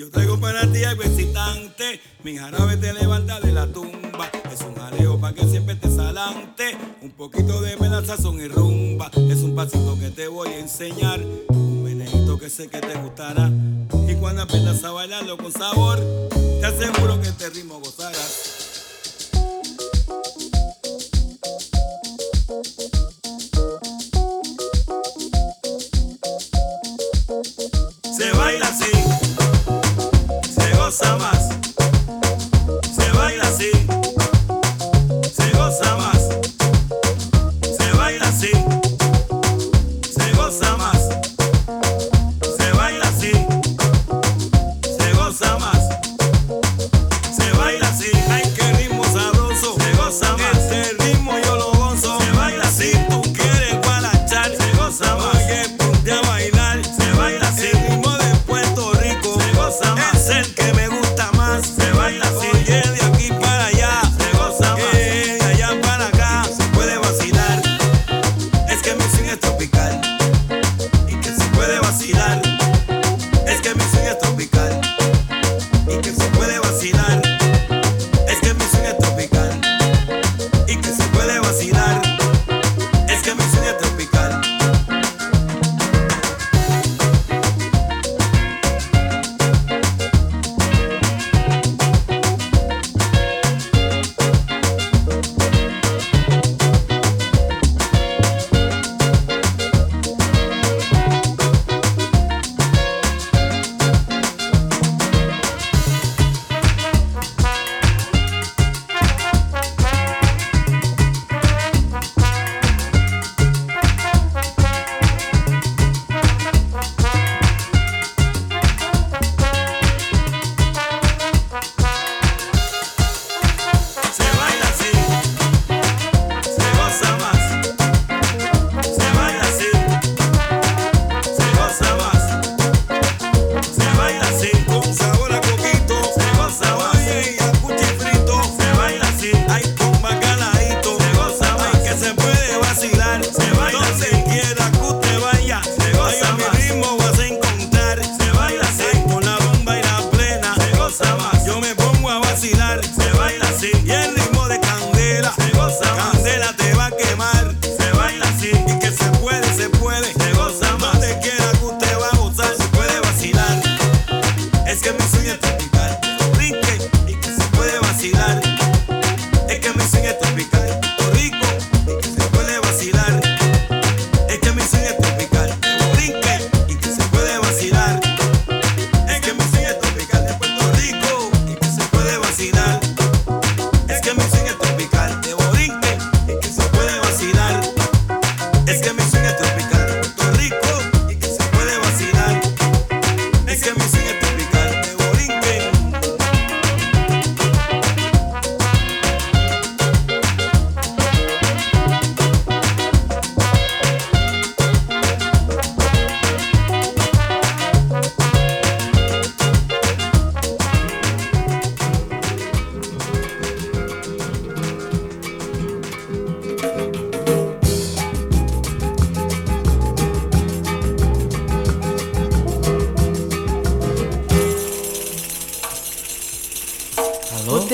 Yo 0.00 0.10
traigo 0.10 0.40
para 0.40 0.62
ti 0.72 0.82
algo 0.82 1.02
excitante, 1.02 2.00
mi 2.24 2.34
jarabe 2.34 2.78
te 2.78 2.90
levanta 2.94 3.38
de 3.38 3.52
la 3.52 3.66
tumba. 3.66 4.30
Es 4.50 4.62
un 4.62 4.74
jaleo 4.74 5.20
para 5.20 5.34
que 5.34 5.46
siempre 5.46 5.74
estés 5.74 5.98
adelante, 5.98 6.74
un 7.02 7.10
poquito 7.10 7.60
de 7.60 7.76
melaza, 7.76 8.16
son 8.16 8.40
y 8.40 8.48
rumba. 8.48 9.10
Es 9.28 9.40
un 9.40 9.54
pasito 9.54 9.98
que 10.00 10.08
te 10.08 10.26
voy 10.26 10.48
a 10.48 10.58
enseñar, 10.58 11.20
un 11.48 11.84
menejito 11.84 12.38
que 12.38 12.48
sé 12.48 12.68
que 12.68 12.80
te 12.80 12.94
gustará. 12.94 13.50
Y 14.08 14.14
cuando 14.14 14.40
aprendas 14.40 14.82
a 14.84 14.90
bailarlo 14.92 15.36
con 15.36 15.52
sabor, 15.52 15.98
te 16.30 16.64
aseguro 16.64 17.20
que 17.20 17.28
este 17.28 17.50
ritmo 17.50 17.78
gozarás. 17.78 18.59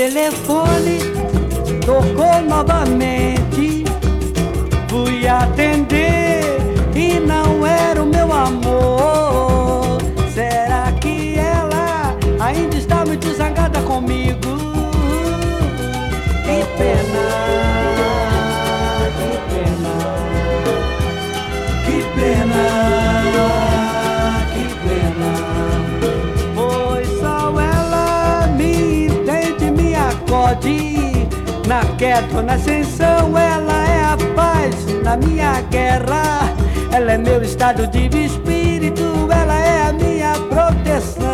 telefone 0.06 0.98
tocou. 1.84 2.25
Na 31.66 31.84
queda 31.98 32.36
ou 32.36 32.42
na 32.42 32.54
ascensão, 32.54 33.36
ela 33.36 33.88
é 33.88 34.04
a 34.04 34.16
paz. 34.36 34.74
Na 35.02 35.16
minha 35.16 35.60
guerra, 35.62 36.54
ela 36.92 37.12
é 37.12 37.18
meu 37.18 37.42
estado 37.42 37.88
de 37.88 38.06
espírito, 38.24 39.28
ela 39.30 39.54
é 39.54 39.88
a 39.88 39.92
minha 39.92 40.32
proteção. 40.48 41.26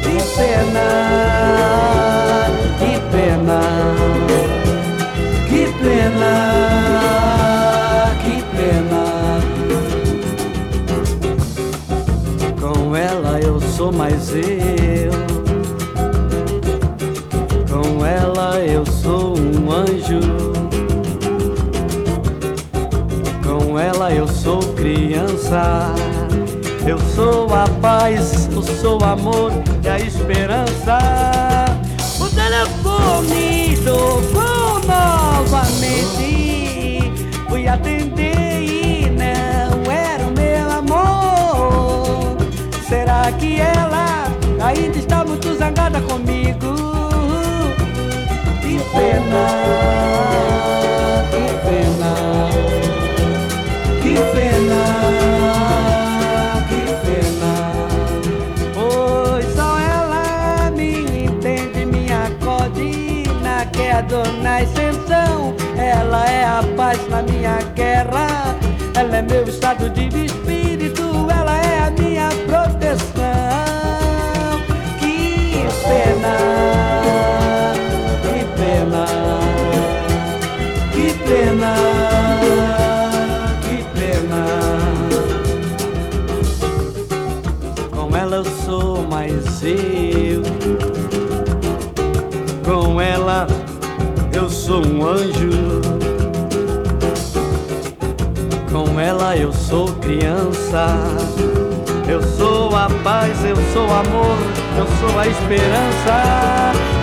Que 0.00 0.16
pena, 0.36 0.86
que 2.78 3.00
pena, 3.10 3.60
que 5.48 5.66
pena, 5.82 6.32
que 8.22 8.36
pena. 8.56 9.04
Com 12.60 12.94
ela 12.94 13.40
eu 13.40 13.60
sou 13.60 13.92
mais 13.92 14.30
eu. 14.30 14.83
um 19.64 19.72
anjo. 19.72 20.20
Com 23.42 23.78
ela 23.78 24.12
eu 24.12 24.28
sou 24.28 24.60
criança. 24.74 25.94
Eu 26.86 26.98
sou 27.14 27.52
a 27.54 27.66
paz, 27.80 28.48
eu 28.52 28.62
sou 28.62 29.00
o 29.00 29.04
amor 29.04 29.50
e 29.82 29.88
a 29.88 29.98
esperança. 29.98 30.98
O 32.20 32.28
telefone 32.28 33.78
tocou 33.82 34.80
novamente. 34.86 36.24
Fui 37.48 37.66
atender 37.66 38.33
estado 69.64 69.88
de 69.88 70.26
espírito, 70.26 71.26
ela 71.30 71.56
é 71.56 71.86
a 71.86 71.90
minha 71.90 72.28
proteção. 72.46 73.00
Que 74.98 75.64
pena, 75.88 76.36
que 78.20 78.44
pena, 78.58 79.06
que 80.92 81.06
pena, 81.24 81.74
que 83.62 83.76
pena. 83.98 84.42
Com 87.90 88.14
ela 88.14 88.36
eu 88.36 88.44
sou 88.44 89.02
mais 89.06 89.62
eu. 89.62 90.42
Com 92.66 93.00
ela 93.00 93.46
eu 94.30 94.50
sou 94.50 94.86
um 94.86 95.06
anjo. 95.06 95.93
Eu 99.36 99.52
sou 99.52 99.88
criança. 99.96 100.86
Eu 102.08 102.22
sou 102.22 102.74
a 102.76 102.88
paz, 103.02 103.44
eu 103.44 103.56
sou 103.72 103.84
amor, 103.84 104.36
eu 104.78 104.86
sou 104.98 105.18
a 105.18 105.26
esperança. 105.26 106.93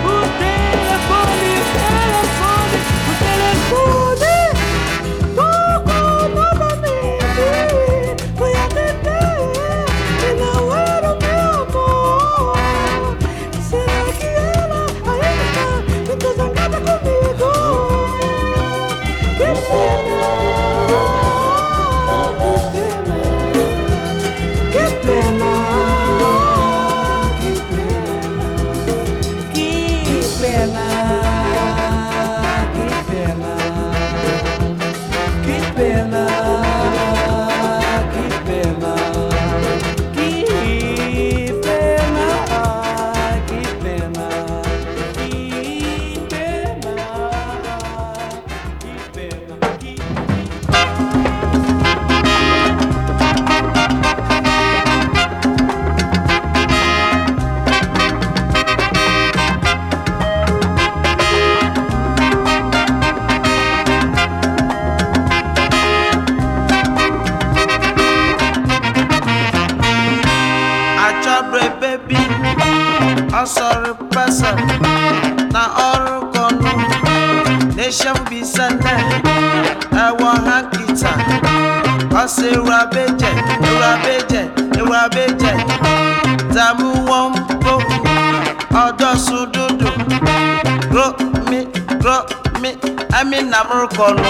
mi 93.32 93.38
na 93.50 93.58
mụrụ 93.68 93.86
kọnụ 93.96 94.22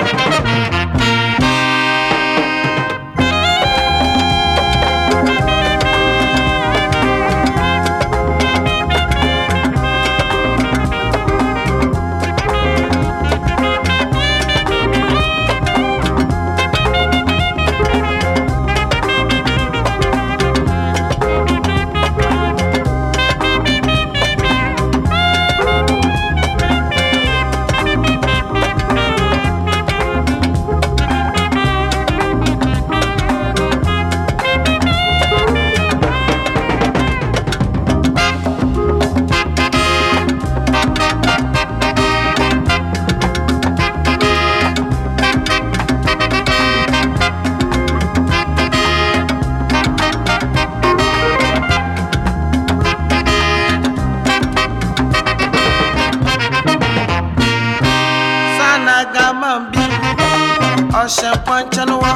kwankyɛnewa 61.45 62.11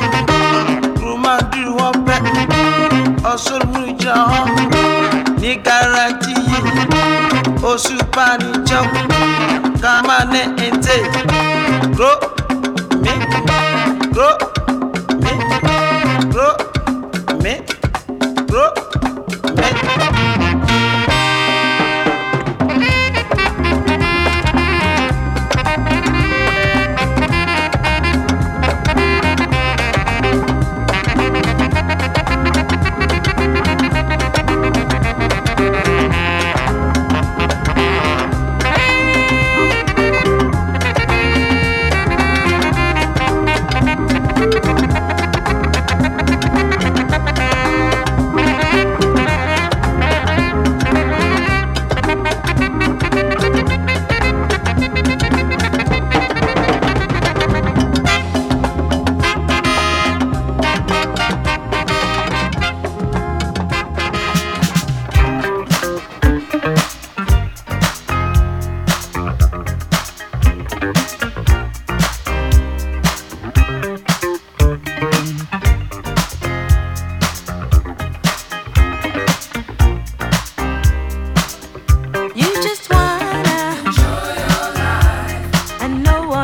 kuruma 0.98 1.32
duru 1.50 1.72
hɔ 1.80 1.88
pɛ 2.06 2.14
ɔsoro 3.32 3.66
wuru 3.72 3.92
gyina 3.98 4.22
hɔ 4.30 4.40
ne 5.40 5.50
garanti 5.64 6.32
yi 6.48 6.58
osu 7.70 7.94
paani 8.14 8.48
kyɛw 8.66 9.25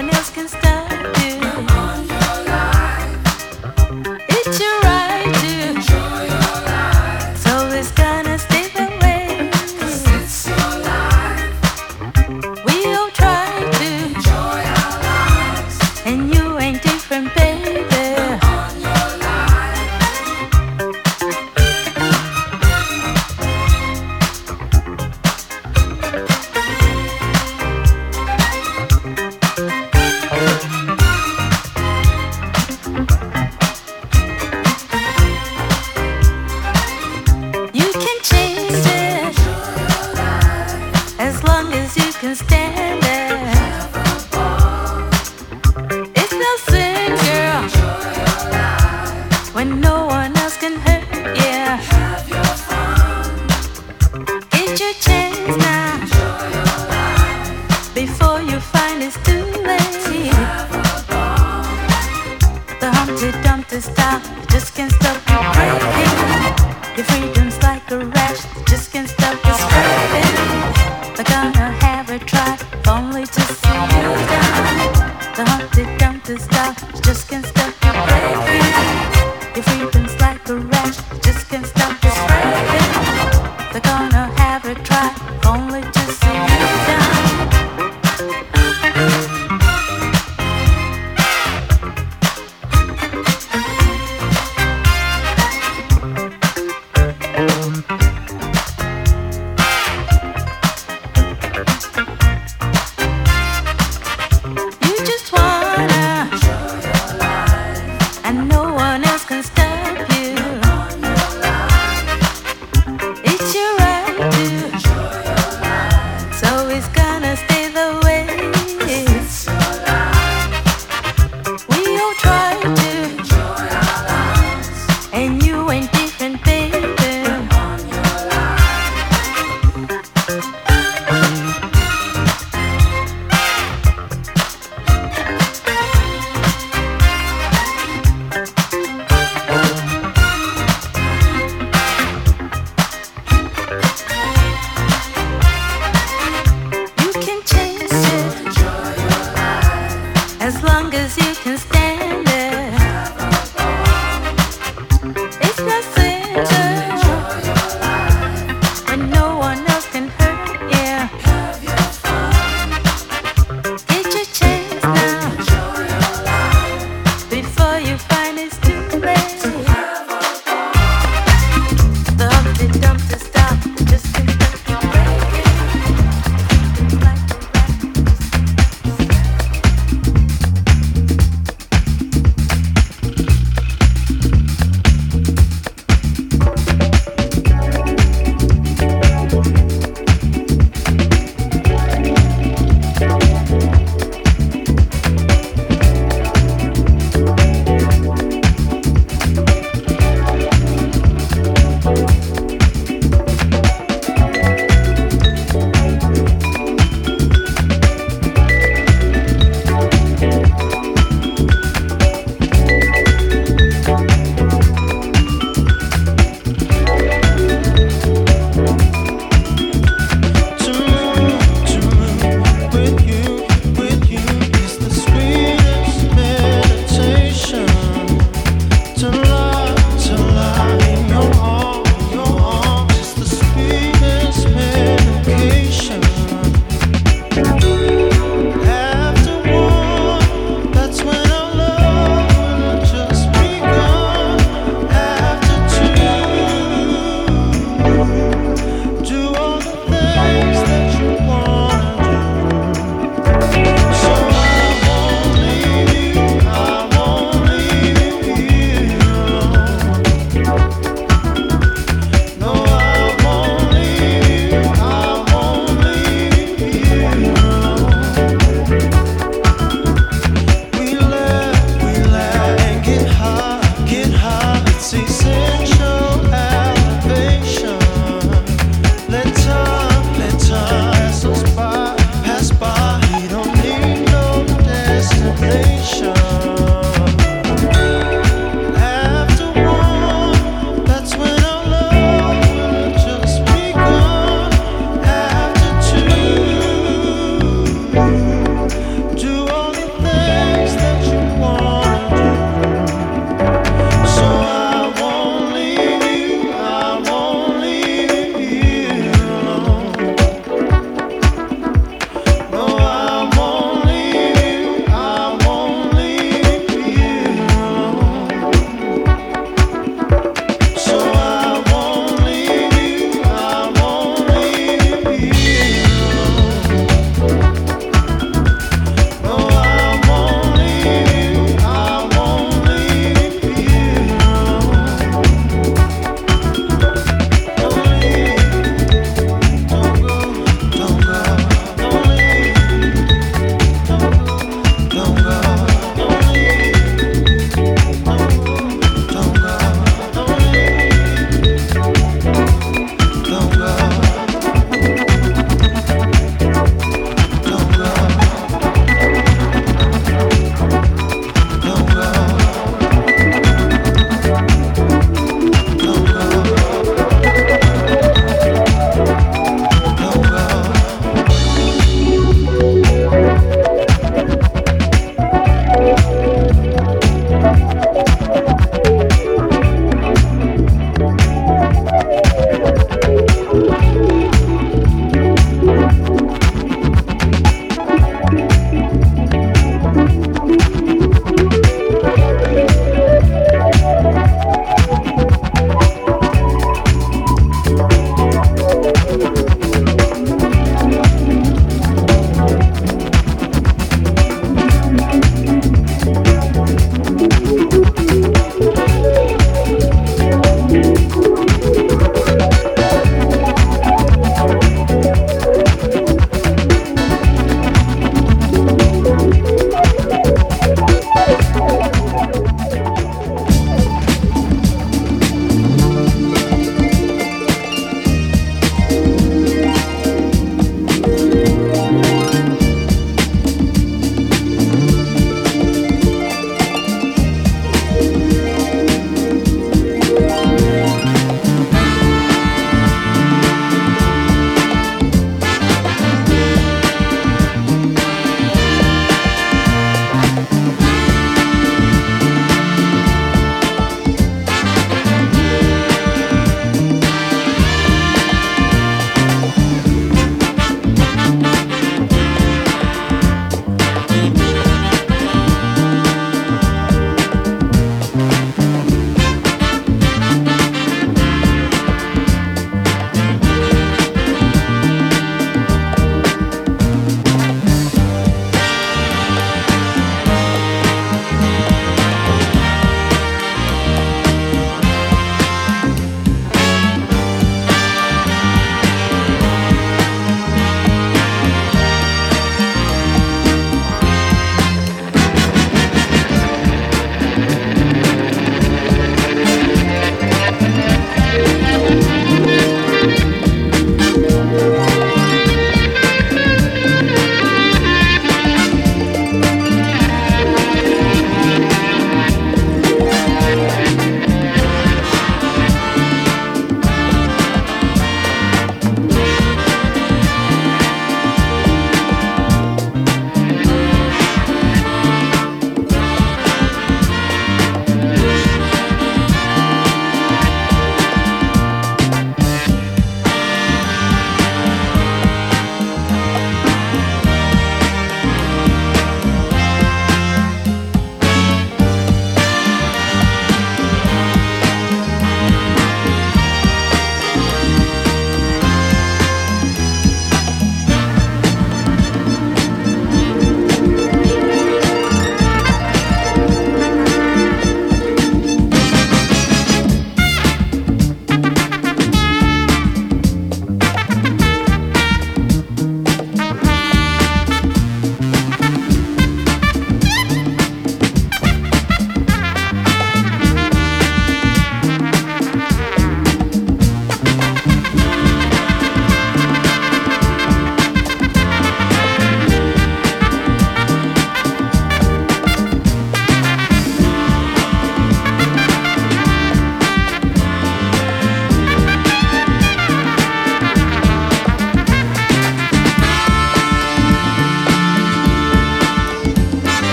No 0.00 0.06
one 0.06 0.14
else 0.14 0.30
can. 0.30 0.59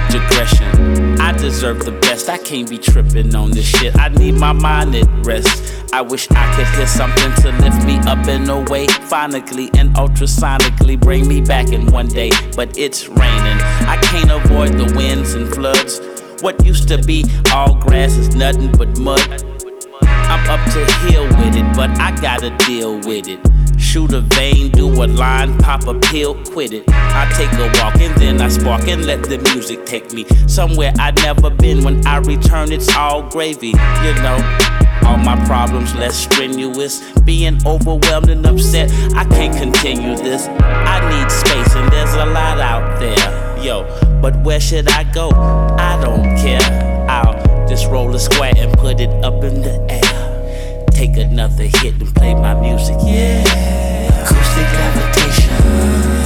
Much. 0.00 1.20
I 1.20 1.32
deserve 1.32 1.84
the 1.84 1.92
best. 1.92 2.28
I 2.28 2.38
can't 2.38 2.68
be 2.68 2.78
tripping 2.78 3.34
on 3.34 3.50
this 3.50 3.66
shit. 3.66 3.96
I 3.96 4.08
need 4.08 4.34
my 4.34 4.52
mind 4.52 4.94
at 4.94 5.06
rest. 5.26 5.92
I 5.92 6.00
wish 6.02 6.30
I 6.30 6.54
could 6.54 6.66
hear 6.76 6.86
something 6.86 7.32
to 7.42 7.52
lift 7.62 7.84
me 7.86 7.98
up 8.10 8.26
and 8.28 8.48
away. 8.48 8.86
Phonically 8.86 9.70
and 9.78 9.94
ultrasonically 9.96 10.98
bring 10.98 11.28
me 11.28 11.40
back 11.40 11.72
in 11.72 11.86
one 11.86 12.08
day. 12.08 12.30
But 12.56 12.78
it's 12.78 13.08
raining. 13.08 13.58
I 13.88 13.98
can't 14.02 14.30
avoid 14.30 14.72
the 14.74 14.92
winds 14.96 15.34
and 15.34 15.52
floods. 15.52 16.00
What 16.42 16.64
used 16.64 16.88
to 16.88 17.02
be 17.02 17.24
all 17.52 17.74
grass 17.74 18.16
is 18.16 18.34
nothing 18.34 18.72
but 18.72 18.98
mud. 18.98 19.44
I'm 20.02 20.48
up 20.48 20.72
to 20.72 20.92
hill 21.06 21.24
with 21.24 21.56
it, 21.56 21.76
but 21.76 21.90
I 21.98 22.18
gotta 22.20 22.56
deal 22.64 22.98
with 23.00 23.28
it. 23.28 23.40
Shoot 23.90 24.12
a 24.12 24.20
vein, 24.20 24.70
do 24.70 24.86
a 24.86 25.06
line, 25.06 25.58
pop 25.58 25.84
a 25.88 25.98
pill, 25.98 26.36
quit 26.44 26.72
it. 26.72 26.84
I 26.88 27.28
take 27.36 27.50
a 27.54 27.66
walk 27.82 27.96
and 27.96 28.14
then 28.20 28.40
I 28.40 28.48
spark 28.48 28.86
and 28.86 29.04
let 29.04 29.24
the 29.24 29.38
music 29.52 29.84
take 29.84 30.12
me 30.12 30.24
somewhere 30.46 30.92
I'd 31.00 31.16
never 31.16 31.50
been. 31.50 31.82
When 31.82 32.06
I 32.06 32.18
return, 32.18 32.70
it's 32.70 32.88
all 32.94 33.28
gravy, 33.28 33.70
you 33.70 34.14
know. 34.22 34.38
All 35.04 35.16
my 35.16 35.34
problems 35.44 35.92
less 35.96 36.14
strenuous. 36.14 37.00
Being 37.22 37.58
overwhelmed 37.66 38.30
and 38.30 38.46
upset, 38.46 38.92
I 39.16 39.24
can't 39.24 39.56
continue 39.56 40.14
this. 40.14 40.46
I 40.46 41.00
need 41.10 41.28
space 41.28 41.74
and 41.74 41.90
there's 41.90 42.14
a 42.14 42.26
lot 42.26 42.60
out 42.60 43.00
there, 43.00 43.58
yo. 43.60 43.82
But 44.22 44.36
where 44.44 44.60
should 44.60 44.88
I 44.88 45.02
go? 45.12 45.30
I 45.30 46.00
don't 46.00 46.36
care. 46.36 47.06
I'll 47.10 47.66
just 47.66 47.88
roll 47.88 48.14
a 48.14 48.20
square 48.20 48.52
and 48.56 48.72
put 48.78 49.00
it 49.00 49.10
up 49.24 49.42
in 49.42 49.62
the 49.62 49.84
air. 49.90 50.86
Take 50.92 51.16
another 51.16 51.64
hit 51.64 51.94
and 51.94 52.14
play 52.14 52.34
my 52.34 52.54
music, 52.54 52.94
yeah. 53.04 53.79
Acoustic 54.22 54.70
levitation. 54.78 56.19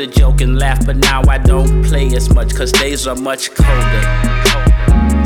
To 0.00 0.06
joke 0.06 0.40
and 0.40 0.58
laugh, 0.58 0.86
but 0.86 0.96
now 0.96 1.20
I 1.28 1.36
don't 1.36 1.84
play 1.84 2.06
as 2.16 2.32
much, 2.34 2.54
cause 2.54 2.72
days 2.72 3.06
are 3.06 3.16
much 3.16 3.50
colder. 3.54 4.02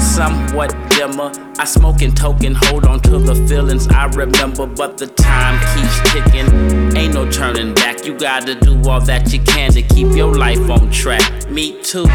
Somewhat 0.00 0.70
dimmer. 0.90 1.30
I 1.60 1.64
smoke 1.64 2.02
and 2.02 2.16
token, 2.16 2.56
hold 2.56 2.84
on 2.84 3.00
to 3.02 3.18
the 3.18 3.36
feelings 3.46 3.86
I 3.88 4.06
remember, 4.06 4.66
but 4.66 4.98
the 4.98 5.06
time 5.06 5.60
keeps 5.74 6.12
ticking. 6.12 6.96
Ain't 6.96 7.14
no 7.14 7.30
turning 7.30 7.72
back. 7.74 8.04
You 8.04 8.18
gotta 8.18 8.56
do 8.56 8.82
all 8.90 9.00
that 9.02 9.32
you 9.32 9.40
can 9.42 9.70
to 9.72 9.82
keep 9.82 10.16
your 10.16 10.34
life 10.34 10.68
on 10.68 10.90
track. 10.90 11.48
Me 11.48 11.80
too. 11.82 12.06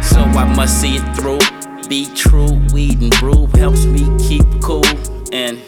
So 0.00 0.20
I 0.22 0.50
must 0.56 0.80
see 0.80 0.96
it 0.96 1.16
through. 1.16 1.40
Be 1.86 2.06
true, 2.14 2.58
weed 2.72 3.02
and 3.02 3.10
brew 3.20 3.46
helps 3.58 3.84
me 3.84 4.08
keep 4.26 4.46
cool 4.62 4.86
and 5.32 5.58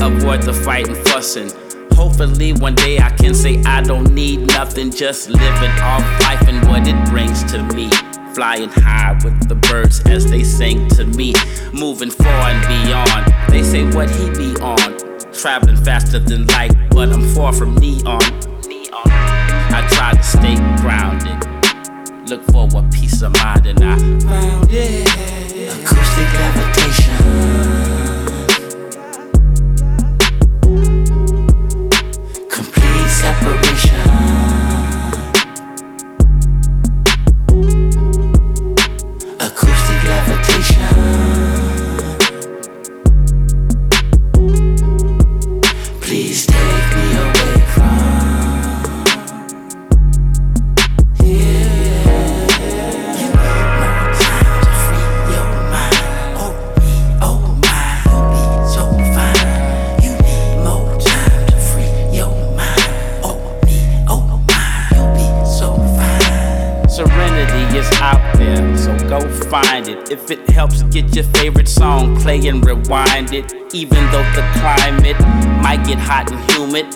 avoid 0.00 0.42
the 0.42 0.58
fight 0.64 0.88
and 0.88 0.96
fussing. 1.08 1.50
Hopefully, 1.94 2.52
one 2.52 2.74
day 2.74 2.98
I 2.98 3.10
can 3.10 3.34
say 3.34 3.62
I 3.62 3.80
don't 3.82 4.12
need 4.14 4.46
nothing, 4.48 4.90
just 4.90 5.28
living 5.28 5.70
off 5.80 6.02
life 6.20 6.46
and 6.48 6.66
what 6.68 6.86
it 6.86 7.10
brings 7.10 7.44
to 7.52 7.62
me. 7.74 7.90
Flying 8.34 8.70
high 8.70 9.18
with 9.22 9.48
the 9.48 9.54
birds 9.54 10.00
as 10.06 10.30
they 10.30 10.42
sing 10.42 10.88
to 10.90 11.04
me. 11.04 11.34
Moving 11.72 12.10
far 12.10 12.50
and 12.50 12.60
beyond. 12.66 13.32
They 13.48 13.62
say 13.62 13.84
what 13.94 14.10
he 14.10 14.30
be 14.30 14.58
on. 14.60 14.96
Traveling 15.32 15.76
faster 15.76 16.18
than 16.18 16.46
light, 16.46 16.72
but 16.90 17.12
I'm 17.12 17.26
far 17.34 17.52
from 17.52 17.74
neon. 17.76 18.22
I 19.74 19.86
try 19.90 20.12
to 20.12 20.22
stay 20.22 20.56
grounded. 20.80 21.38
look 22.28 22.42
for 22.50 22.68
a 22.78 22.82
peace 22.90 23.22
of 23.22 23.32
mind, 23.32 23.66
and 23.66 23.82
I 23.82 23.98
found 24.20 24.68
it. 24.70 25.08
Acoustic 25.84 26.32
levitation. 26.34 28.01
It. 70.32 70.50
Helps, 70.50 70.82
get 70.84 71.14
your 71.14 71.24
favorite 71.24 71.68
song, 71.68 72.18
play 72.20 72.46
and 72.48 72.64
rewind 72.64 73.32
it. 73.32 73.52
Even 73.72 73.98
though 74.10 74.28
the 74.34 74.44
climate 74.58 75.18
might 75.62 75.84
get 75.86 75.98
hot 75.98 76.30
and 76.32 76.50
humid, 76.50 76.86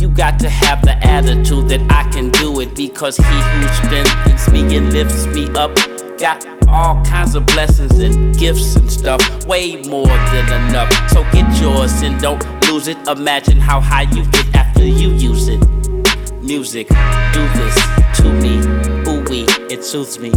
you 0.00 0.08
got 0.08 0.38
to 0.40 0.48
have 0.48 0.82
the 0.82 0.96
attitude 1.06 1.68
that 1.68 1.80
I 1.90 2.08
can 2.10 2.30
do 2.30 2.60
it 2.60 2.74
because 2.74 3.16
he 3.16 3.24
who 3.24 3.68
strengthens 3.80 4.50
me 4.52 4.76
and 4.76 4.92
lifts 4.92 5.26
me 5.26 5.48
up 5.54 5.74
got 6.18 6.46
all 6.68 7.02
kinds 7.04 7.34
of 7.34 7.46
blessings 7.46 7.98
and 7.98 8.36
gifts 8.38 8.76
and 8.76 8.90
stuff, 8.90 9.20
way 9.46 9.76
more 9.82 10.06
than 10.06 10.68
enough. 10.68 10.90
So 11.10 11.22
get 11.32 11.48
yours 11.60 12.02
and 12.02 12.20
don't 12.20 12.42
lose 12.68 12.88
it. 12.88 12.98
Imagine 13.08 13.58
how 13.58 13.80
high 13.80 14.08
you 14.12 14.24
get 14.26 14.54
after 14.54 14.84
you 14.84 15.10
use 15.10 15.48
it. 15.48 15.60
Music, 16.42 16.88
do 16.88 17.42
this 17.58 17.76
to 18.18 18.30
me, 18.42 18.58
ooh 19.08 19.24
wee, 19.30 19.46
it 19.70 19.82
soothes 19.84 20.18
me. 20.18 20.32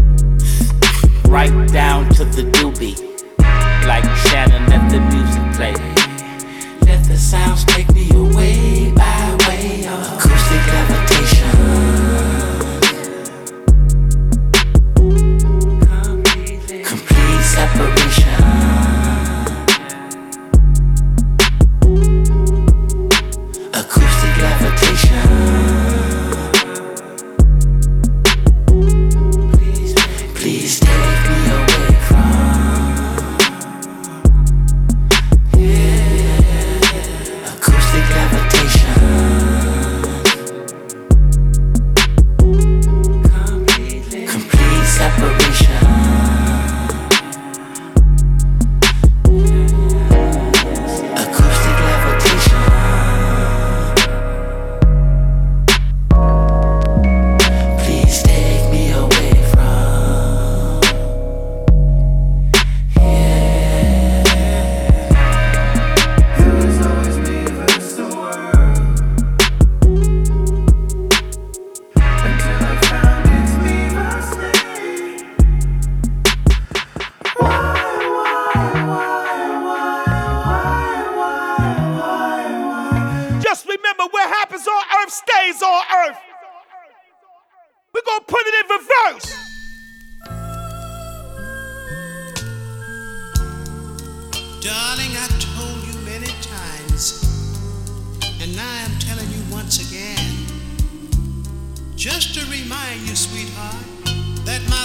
Right 1.27 1.67
down 1.67 2.09
to 2.15 2.25
the 2.25 2.43
doobie, 2.43 2.97
like 3.85 4.03
Shannon, 4.27 4.65
let 4.69 4.89
the 4.89 4.99
music 5.13 5.43
play. 5.55 5.73
Let 6.81 7.03
the 7.05 7.17
sounds 7.17 7.65
take 7.65 7.91
me 7.93 8.09
away 8.11 8.91
by 8.91 9.37
way 9.47 9.85
of 9.87 9.99
acoustic 10.13 10.65
levitation. 10.73 11.49
Complete 16.85 17.43
separation. 17.43 17.96
I'm 98.87 98.99
telling 98.99 99.27
you 99.27 99.43
once 99.51 99.83
again, 99.83 100.47
just 101.97 102.33
to 102.35 102.41
remind 102.47 103.01
you, 103.01 103.17
sweetheart, 103.17 103.83
that 104.47 104.63
my 104.71 104.79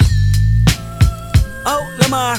Oh, 1.64 1.86
Lamar. 2.02 2.34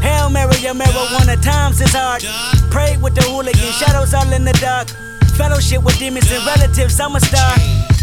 Hail 0.00 0.30
Mary, 0.30 0.54
your 0.62 0.74
marijuana 0.74 1.34
times 1.42 1.80
is 1.80 1.90
hard. 1.92 2.22
Pray 2.70 2.96
with 3.02 3.16
the 3.16 3.22
hooligan, 3.22 3.72
shadows 3.82 4.14
all 4.14 4.32
in 4.32 4.44
the 4.44 4.52
dark. 4.62 4.90
Fellowship 5.34 5.82
with 5.82 5.98
demons 5.98 6.30
and 6.30 6.46
relatives, 6.46 7.00
I'm 7.00 7.16
a 7.16 7.20
star. 7.20 7.50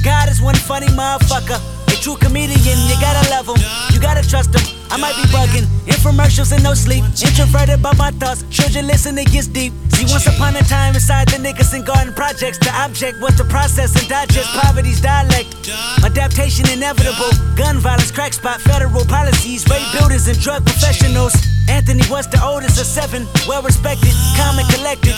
God 0.04 0.28
is 0.28 0.41
one 0.41 0.56
funny 0.56 0.88
motherfucker. 0.88 1.63
A 1.88 1.95
true 2.04 2.17
comedian, 2.17 2.60
you 2.60 2.99
gotta 2.99 3.30
love 3.30 3.47
him. 3.47 3.56
You 3.93 4.01
gotta 4.01 4.28
trust 4.28 4.51
him. 4.54 4.67
I 4.91 4.97
might 4.97 5.15
be 5.15 5.23
bugging. 5.32 5.74
Infomercials 5.86 6.52
and 6.52 6.63
no 6.63 6.74
sleep. 6.74 7.04
Introverted 7.21 7.82
by 7.82 7.93
my 7.93 8.12
thoughts. 8.12 8.43
Children 8.50 8.88
listen, 8.88 9.17
it 9.17 9.32
gets 9.32 9.48
deep. 9.48 9.71
See, 9.93 10.06
once 10.10 10.26
upon 10.28 10.56
a 10.56 10.63
time 10.63 10.95
inside 10.95 11.28
the 11.30 11.38
Nickerson 11.38 11.84
Garden 11.84 12.13
Projects, 12.13 12.58
the 12.58 12.71
object 12.74 13.21
was 13.21 13.36
to 13.38 13.43
process 13.45 13.95
and 13.95 14.08
digest 14.10 14.50
poverty's 14.58 15.00
dialect. 15.02 15.69
Adaptation 16.04 16.67
inevitable. 16.69 17.30
Gun 17.56 17.78
violence, 17.78 18.12
crack 18.12 18.34
spot, 18.34 18.60
federal 18.62 19.06
policies, 19.06 19.67
rape 19.69 19.86
builders 19.93 20.28
and 20.28 20.39
drug 20.39 20.65
professionals. 20.65 21.34
Anthony 21.69 22.04
was 22.10 22.28
the 22.28 22.41
oldest 22.43 22.80
of 22.80 22.86
seven, 22.86 23.28
well 23.48 23.62
respected, 23.62 24.13
calm 24.38 24.58
and 24.58 24.69
collected. 24.74 25.15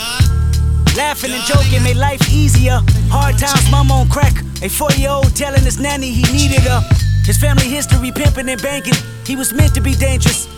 Laughing 0.96 1.32
and 1.32 1.44
joking 1.44 1.82
made 1.82 1.96
life 1.96 2.20
easier. 2.30 2.80
Hard 3.08 3.38
times, 3.38 3.70
mama 3.70 3.94
on 3.94 4.08
crack. 4.08 4.34
A 4.62 4.68
four 4.68 4.90
year 4.92 5.10
old 5.10 5.34
telling 5.34 5.62
his 5.62 5.78
nanny 5.78 6.10
he 6.10 6.22
needed 6.32 6.60
her. 6.60 6.80
His 7.24 7.38
family 7.38 7.68
history 7.68 8.10
pimping 8.12 8.48
and 8.48 8.60
banking. 8.60 8.94
He 9.24 9.36
was 9.36 9.52
meant 9.52 9.74
to 9.74 9.80
be 9.80 9.94
dangerous. 9.94 10.48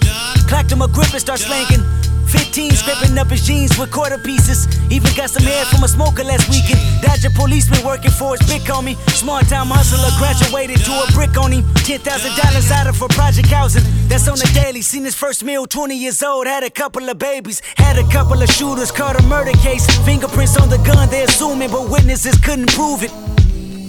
Clacked 0.49 0.73
him 0.73 0.83
a 0.83 0.89
grip 0.89 1.13
and 1.13 1.21
start 1.21 1.41
slanking. 1.41 1.85
15 2.31 2.71
scraping 2.71 3.19
up 3.19 3.27
his 3.27 3.45
jeans 3.45 3.77
with 3.77 3.91
quarter 3.91 4.19
pieces. 4.19 4.69
Even 4.91 5.11
got 5.17 5.31
some 5.31 5.43
hair 5.43 5.65
from 5.67 5.83
a 5.83 5.89
smoker 5.89 6.23
last 6.23 6.49
weekend. 6.49 6.79
Dodger 7.03 7.31
policeman 7.35 7.85
working 7.85 8.11
for 8.11 8.37
his 8.37 8.47
big 8.49 8.63
homie. 8.63 8.97
Smart 9.11 9.49
time 9.49 9.67
hustler 9.67 10.11
graduated 10.19 10.79
to 10.85 10.93
a 10.93 11.07
brick 11.13 11.37
on 11.37 11.51
him. 11.51 11.65
$10,000 11.83 12.71
out 12.71 12.87
of 12.87 12.97
for 12.97 13.09
project 13.09 13.49
housing. 13.49 13.83
That's 14.09 14.29
on 14.29 14.39
the 14.39 14.51
daily. 14.55 14.83
Seen 14.83 15.05
his 15.05 15.15
first 15.15 15.43
meal, 15.43 15.67
20 15.67 15.97
years 15.97 16.23
old. 16.23 16.47
Had 16.47 16.63
a 16.63 16.71
couple 16.71 17.09
of 17.09 17.19
babies. 17.19 17.63
Had 17.77 17.99
a 17.99 18.07
couple 18.11 18.41
of 18.41 18.49
shooters. 18.49 18.93
Caught 18.93 19.19
a 19.19 19.23
murder 19.25 19.53
case. 19.59 19.87
Fingerprints 20.05 20.57
on 20.57 20.69
the 20.69 20.79
gun, 20.79 21.09
they 21.11 21.25
assuming, 21.25 21.71
but 21.71 21.91
witnesses 21.91 22.37
couldn't 22.39 22.71
prove 22.71 23.03
it. 23.03 23.11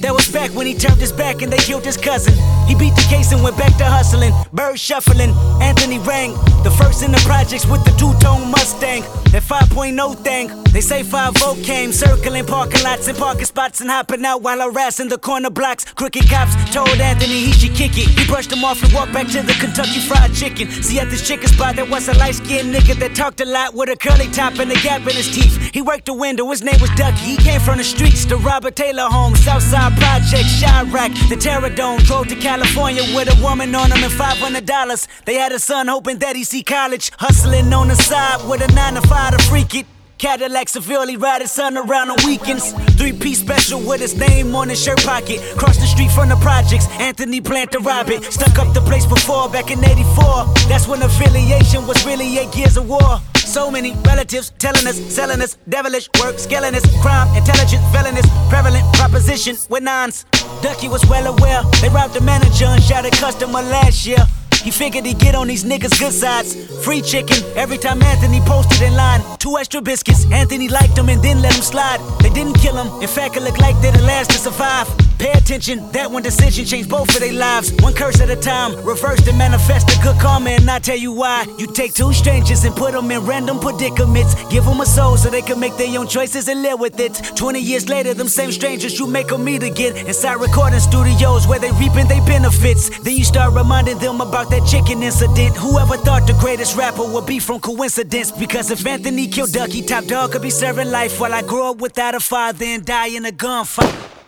That 0.02 0.16
was 0.16 0.28
back 0.32 0.50
when 0.56 0.66
he 0.66 0.74
turned 0.74 1.00
his 1.00 1.12
back 1.12 1.44
and 1.44 1.54
they 1.54 1.58
killed 1.58 1.86
his 1.86 1.96
cousin. 1.96 2.34
He 2.68 2.74
beat 2.74 2.96
the 2.96 3.06
case 3.08 3.32
and 3.32 3.44
went 3.44 3.56
back 3.56 3.78
to 3.78 3.86
hustling. 3.86 4.34
Bird 4.52 4.80
shuffling, 4.80 5.30
Anthony 5.62 6.00
rang. 6.00 6.34
The 6.64 6.72
first 6.72 7.04
in 7.04 7.12
the 7.12 7.22
projects 7.26 7.68
with 7.68 7.84
the 7.86 7.92
two 7.92 8.14
tone 8.20 8.50
Mustang. 8.50 9.04
That 9.32 9.44
5.0 9.44 10.18
thing. 10.24 10.50
They 10.74 10.82
say 10.82 11.04
5 11.04 11.36
came, 11.64 11.92
circling 11.92 12.46
parking 12.46 12.84
lots 12.84 13.08
and 13.08 13.18
parking 13.18 13.46
spots 13.46 13.82
and 13.82 13.90
hopping 13.90 14.26
out 14.26 14.42
while 14.42 14.60
harassing 14.60 15.08
the 15.08 15.20
corner 15.20 15.50
blocks. 15.50 15.86
Crooked 15.86 16.28
cops 16.30 16.56
told 16.74 16.90
Anthony 16.90 17.46
he 17.46 17.52
should 17.52 17.76
kick 17.76 17.92
it. 17.98 18.10
He 18.10 18.26
brushed 18.26 18.52
him 18.52 18.64
off 18.64 18.82
and 18.84 18.92
walked 18.94 19.14
back 19.14 19.28
to 19.28 19.42
the 19.44 19.54
Kentucky 19.54 20.00
Fried 20.00 20.34
Chicken. 20.34 20.70
See, 20.82 21.00
at 21.00 21.10
this 21.10 21.28
chicken 21.28 21.48
spot, 21.48 21.76
there 21.76 21.86
was 21.86 22.08
a 22.08 22.14
light 22.14 22.36
skinned 22.36 22.74
nigga 22.74 22.98
that 23.00 23.16
talked 23.16 23.40
a 23.42 23.46
lot 23.46 23.76
with 23.76 23.90
a 23.90 23.96
curly 23.96 24.28
top 24.32 24.58
and 24.58 24.72
a 24.72 24.76
gap 24.82 25.02
in 25.02 25.16
his 25.16 25.30
teeth. 25.30 25.72
He 25.74 25.82
worked 25.82 26.06
the 26.06 26.14
window, 26.14 26.50
his 26.50 26.64
name 26.64 26.80
was 26.82 26.90
Ducky. 26.92 27.36
He 27.36 27.38
came 27.38 27.60
from 27.62 27.78
the 27.78 27.84
streets, 27.84 28.26
the 28.26 28.38
Robert 28.38 28.76
Taylor 28.76 29.04
home, 29.04 29.36
Southside 29.36 29.91
Project, 29.98 30.48
Chiraq, 30.60 31.30
the 31.30 31.36
Terror 31.36 31.70
Dome. 31.70 32.00
Drove 32.00 32.28
to 32.28 32.36
California 32.36 33.04
with 33.16 33.28
a 33.28 33.44
woman 33.44 33.74
on 33.76 33.92
him 33.92 34.04
and 34.04 34.14
$500. 34.14 35.08
They 35.26 35.36
had 35.36 35.52
a 35.52 35.60
son 35.60 35.88
hoping 35.88 36.20
that 36.20 36.36
he 36.36 36.44
see 36.44 36.64
college, 36.64 37.12
hustling 37.18 37.74
on 37.74 37.88
the 37.88 37.96
side 37.96 38.48
with 38.50 38.62
a 38.62 38.74
9 38.74 38.96
to 38.96 39.02
5 39.02 39.38
to 39.38 39.44
freak 39.46 39.76
it. 39.76 39.86
Cadillac 40.22 40.70
Seville 40.70 41.18
ride 41.18 41.42
his 41.42 41.52
son 41.52 41.76
around 41.76 42.12
on 42.12 42.18
weekends. 42.24 42.74
Three 42.96 43.12
piece 43.12 43.40
special 43.40 43.80
with 43.80 44.02
his 44.02 44.16
name 44.16 44.54
on 44.54 44.70
his 44.70 44.82
shirt 44.82 45.02
pocket. 45.02 45.42
Cross 45.58 45.78
the 45.78 45.88
street 45.88 46.12
from 46.12 46.30
the 46.30 46.36
projects, 46.36 46.88
Anthony 47.00 47.42
Plant 47.42 47.72
to 47.72 47.80
Rabbit. 47.80 48.26
Stuck 48.26 48.60
up 48.60 48.72
the 48.76 48.82
place 48.82 49.08
before 49.08 49.50
back 49.50 49.72
in 49.72 49.84
84. 49.84 50.46
That's 50.70 50.88
when 50.88 51.02
affiliation 51.02 51.88
was 51.88 52.06
really 52.06 52.38
eight 52.38 52.56
years 52.56 52.78
of 52.78 52.88
war. 52.88 53.20
So 53.52 53.70
many 53.70 53.92
relatives 54.06 54.54
telling 54.60 54.88
us, 54.88 54.96
selling 55.14 55.42
us, 55.42 55.58
devilish 55.68 56.08
work, 56.22 56.40
scaling 56.40 56.74
us, 56.74 56.86
crime, 57.02 57.28
intelligence, 57.36 57.84
felonious, 57.92 58.26
prevalent 58.48 58.86
proposition 58.94 59.58
with 59.70 59.84
nines. 59.84 60.24
Ducky 60.62 60.88
was 60.88 61.06
well 61.08 61.28
aware. 61.28 61.62
They 61.82 61.90
robbed 61.90 62.14
the 62.14 62.22
manager 62.22 62.68
and 62.68 62.82
shot 62.82 63.06
a 63.06 63.10
customer 63.10 63.62
last 63.62 64.06
year. 64.06 64.26
He 64.64 64.72
figured 64.72 65.06
he'd 65.06 65.20
get 65.20 65.36
on 65.36 65.48
these 65.50 65.66
niggas' 65.66 66.00
good 66.00 66.14
sides. 66.14 66.56
Free 66.86 67.02
chicken 67.02 67.44
every 67.58 67.78
time 67.78 68.02
Anthony 68.02 68.40
posted 68.46 68.84
in 68.84 68.96
line. 68.96 69.22
Two 69.38 69.58
extra 69.58 69.82
biscuits. 69.82 70.32
Anthony 70.32 70.70
liked 70.70 70.96
them 70.96 71.10
and 71.10 71.22
then 71.22 71.42
let 71.42 71.52
them 71.52 71.62
slide. 71.62 72.00
They 72.22 72.30
didn't 72.30 72.54
kill 72.54 72.78
him. 72.78 73.02
In 73.02 73.10
fact, 73.10 73.36
it 73.36 73.44
looked 73.44 73.60
like 73.60 73.76
they're 73.82 73.92
the 73.92 74.04
last 74.04 74.32
to 74.32 74.38
survive. 74.38 74.88
Pay 75.22 75.34
attention, 75.34 75.88
that 75.92 76.10
one 76.10 76.24
decision 76.24 76.66
changed 76.66 76.90
both 76.90 77.08
of 77.14 77.20
their 77.20 77.32
lives. 77.32 77.72
One 77.74 77.94
curse 77.94 78.20
at 78.22 78.32
a 78.32 78.36
time, 78.36 78.74
reverse 78.84 79.28
and 79.28 79.38
manifest 79.38 79.86
the 79.86 80.00
good 80.02 80.20
karma, 80.20 80.50
and 80.50 80.68
I 80.68 80.80
tell 80.80 80.98
you 80.98 81.12
why. 81.12 81.46
You 81.60 81.68
take 81.68 81.94
two 81.94 82.12
strangers 82.12 82.66
and 82.66 82.76
put 82.76 82.94
them 82.94 83.12
in 83.12 83.24
random 83.24 83.60
predicaments. 83.60 84.34
Give 84.50 84.66
them 84.66 84.82
a 84.82 84.86
soul 84.88 85.18
so 85.18 85.30
they 85.30 85.44
can 85.44 85.60
make 85.60 85.78
their 85.78 86.00
own 86.00 86.08
choices 86.08 86.48
and 86.48 86.64
live 86.64 86.80
with 86.80 87.00
it. 87.00 87.22
20 87.36 87.60
years 87.60 87.88
later, 87.88 88.16
them 88.16 88.28
same 88.28 88.52
strangers 88.52 88.98
you 88.98 89.06
make 89.06 89.28
them 89.28 89.44
meet 89.44 89.62
again. 89.62 89.96
Inside 90.08 90.42
recording 90.42 90.80
studios 90.80 91.46
where 91.46 91.60
they 91.60 91.70
reaping 91.74 92.08
their 92.08 92.26
benefits. 92.26 92.90
Then 93.02 93.16
you 93.16 93.24
start 93.24 93.54
reminding 93.54 94.00
them 94.00 94.22
about 94.22 94.50
that 94.50 94.66
chicken 94.66 95.04
incident. 95.04 95.56
Whoever 95.56 95.98
thought 95.98 96.26
the 96.26 96.34
greatest 96.40 96.76
rapper 96.76 97.06
would 97.06 97.28
be 97.28 97.38
from 97.38 97.60
coincidence? 97.60 98.32
Because 98.32 98.72
if 98.72 98.84
Anthony 98.88 99.28
killed 99.28 99.52
Ducky, 99.52 99.84
Top 99.84 100.06
Dawg 100.06 100.32
could 100.32 100.42
be 100.42 100.50
serving 100.50 100.90
life 100.90 101.20
while 101.20 101.32
I 101.32 101.44
grow 101.44 101.70
up 101.70 101.78
without 101.78 102.16
a 102.16 102.20
father 102.20 102.66
and 102.66 102.84
die 102.84 103.10
in 103.10 103.28
a 103.28 103.32
gunfight. 103.32 104.21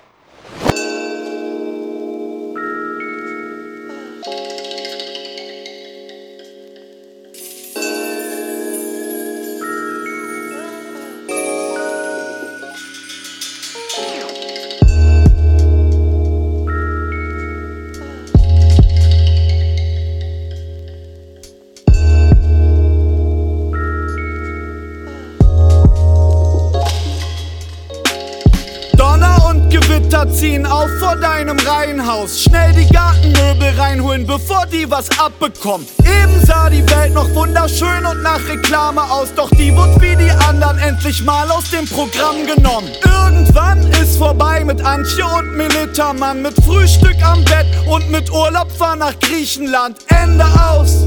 Gewitter 30.23 30.33
ziehen 30.33 30.65
auf 30.65 30.89
vor 30.99 31.15
deinem 31.15 31.57
Reihenhaus. 31.59 32.41
Schnell 32.41 32.73
die 32.73 32.91
Gartenmöbel 32.93 33.77
reinholen, 33.77 34.25
bevor 34.25 34.65
die 34.65 34.89
was 34.89 35.07
abbekommen. 35.19 35.88
Eben 35.99 36.45
sah 36.45 36.69
die 36.69 36.88
Welt 36.89 37.13
noch 37.13 37.29
wunderschön 37.33 38.05
und 38.05 38.21
nach 38.21 38.39
Reklame 38.47 39.01
aus. 39.01 39.33
Doch 39.36 39.49
die 39.51 39.75
wird 39.75 40.01
wie 40.01 40.15
die 40.15 40.31
anderen 40.47 40.77
endlich 40.79 41.23
mal 41.23 41.49
aus 41.51 41.69
dem 41.71 41.88
Programm 41.88 42.45
genommen. 42.45 42.89
Irgendwann 43.03 43.86
ist 44.01 44.17
vorbei 44.17 44.63
mit 44.63 44.83
Antje 44.83 45.25
und 45.25 45.55
Militermann. 45.55 46.41
Mit 46.41 46.55
Frühstück 46.63 47.21
am 47.23 47.43
Bett 47.45 47.67
und 47.88 48.09
mit 48.09 48.29
Urlaub 48.31 48.71
fahr 48.71 48.95
nach 48.95 49.17
Griechenland. 49.19 49.97
Ende 50.07 50.45
aus. 50.45 51.05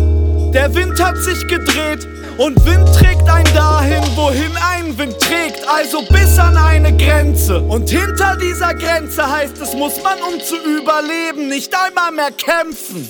Der 0.53 0.75
Wind 0.75 1.03
hat 1.03 1.17
sich 1.19 1.47
gedreht 1.49 2.07
und 2.39 2.65
Wind 2.65 2.87
trägt 2.95 3.29
einen 3.29 3.53
dahin, 3.55 4.03
wohin 4.15 4.53
ein 4.57 4.97
Wind 4.99 5.19
trägt, 5.21 5.67
also 5.69 6.03
bis 6.03 6.39
an 6.39 6.57
eine 6.57 6.95
Grenze. 6.97 7.61
Und 7.61 7.89
hinter 7.89 8.37
dieser 8.37 8.75
Grenze 8.75 9.31
heißt 9.31 9.59
es, 9.63 9.75
muss 9.75 10.03
man 10.03 10.19
um 10.23 10.41
zu 10.41 10.57
überleben 10.57 11.49
nicht 11.49 11.75
einmal 11.75 12.13
mehr 12.13 12.31
kämpfen. 12.33 13.09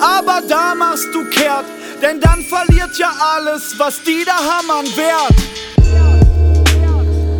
Aber 0.00 0.40
da 0.48 0.74
machst 0.74 1.08
du 1.12 1.24
kehrt, 1.30 1.66
denn 2.02 2.20
dann 2.20 2.42
verliert 2.42 2.96
ja 2.98 3.12
alles, 3.36 3.74
was 3.78 4.02
die 4.02 4.24
da 4.24 4.36
hammern 4.36 4.86
wert. 4.96 5.34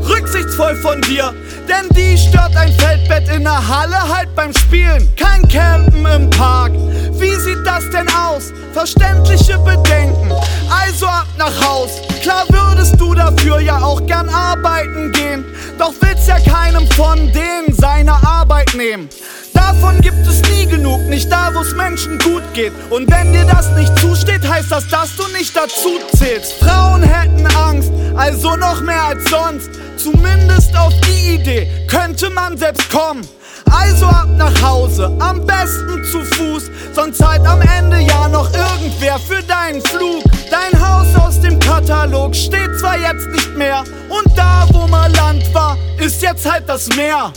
Rücksichtsvoll 0.08 0.76
von 0.76 1.00
dir, 1.02 1.32
denn 1.68 1.88
die 1.96 2.18
stört 2.18 2.56
ein 2.56 2.72
Feldbett 2.72 3.28
in 3.34 3.44
der 3.44 3.68
Halle 3.68 3.96
halt 3.96 4.34
beim 4.34 4.52
Spielen, 4.52 5.08
kein 5.16 5.48
Campen 5.48 6.04
im 6.06 6.28
Park. 6.30 6.72
Wie 7.12 7.34
sieht 7.36 7.64
das 7.64 7.88
denn 7.90 8.08
aus? 8.08 8.52
Verständliche 8.72 9.58
Bedenken, 9.58 10.32
also 10.70 11.06
ab 11.06 11.26
nach 11.36 11.52
Haus. 11.66 11.90
Klar 12.22 12.44
würdest 12.48 12.98
du 12.98 13.14
dafür 13.14 13.60
ja 13.60 13.78
auch 13.82 14.04
gern 14.06 14.28
arbeiten 14.28 15.12
gehen, 15.12 15.44
doch 15.78 15.92
willst 16.00 16.26
ja 16.26 16.38
keinem 16.40 16.88
von 16.92 17.18
denen 17.32 17.74
seine 17.78 18.12
Arbeit 18.12 18.72
nehmen. 18.74 19.08
Davon 19.52 20.00
gibt 20.00 20.26
es 20.26 20.40
nie 20.50 20.66
genug, 20.66 21.00
nicht 21.08 21.30
da, 21.30 21.50
wo 21.54 21.60
es 21.60 21.74
Menschen 21.74 22.18
gut 22.18 22.42
geht. 22.54 22.72
Und 22.90 23.10
wenn 23.10 23.32
dir 23.32 23.44
das 23.44 23.70
nicht 23.72 23.96
zusteht, 23.98 24.46
heißt 24.48 24.72
das, 24.72 24.88
dass 24.88 25.16
du 25.16 25.24
nicht 25.36 25.54
dazu 25.54 25.98
zählst. 26.16 26.54
Frauen 26.54 27.02
hätten 27.02 27.46
Angst, 27.54 27.90
also 28.16 28.56
noch 28.56 28.80
mehr 28.80 29.02
als 29.04 29.28
sonst. 29.28 29.70
Zumindest 29.96 30.74
auf 30.76 30.94
die 31.06 31.34
Idee 31.34 31.68
könnte 31.88 32.30
man 32.30 32.56
selbst 32.56 32.90
kommen. 32.90 33.22
Also 33.70 34.06
ab 34.06 34.28
nach 34.36 34.62
Hause, 34.62 35.10
am 35.18 35.46
besten 35.46 36.02
zu 36.10 36.24
Fuß, 36.24 36.64
sonst 36.94 37.18
zahlt 37.18 37.46
am 37.46 37.60
Ende 37.62 38.00
ja 38.00 38.28
noch 38.28 38.48
irgendwer 38.52 39.18
für 39.18 39.42
deinen 39.42 39.80
Flug. 39.82 40.22
Dein 40.50 40.80
Haus 40.80 41.06
aus 41.16 41.40
dem 41.40 41.58
Katalog 41.58 42.34
steht 42.34 42.78
zwar 42.78 42.98
jetzt 42.98 43.28
nicht 43.28 43.56
mehr, 43.56 43.84
und 44.08 44.36
da, 44.36 44.66
wo 44.72 44.86
mal 44.86 45.10
Land 45.12 45.42
war, 45.54 45.76
ist 45.98 46.22
jetzt 46.22 46.50
halt 46.50 46.68
das 46.68 46.88
Meer. 46.96 47.32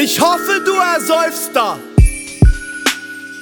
Ich 0.00 0.20
hoffe, 0.20 0.60
du 0.64 0.72
ersäufst 0.94 1.50
da. 1.54 1.76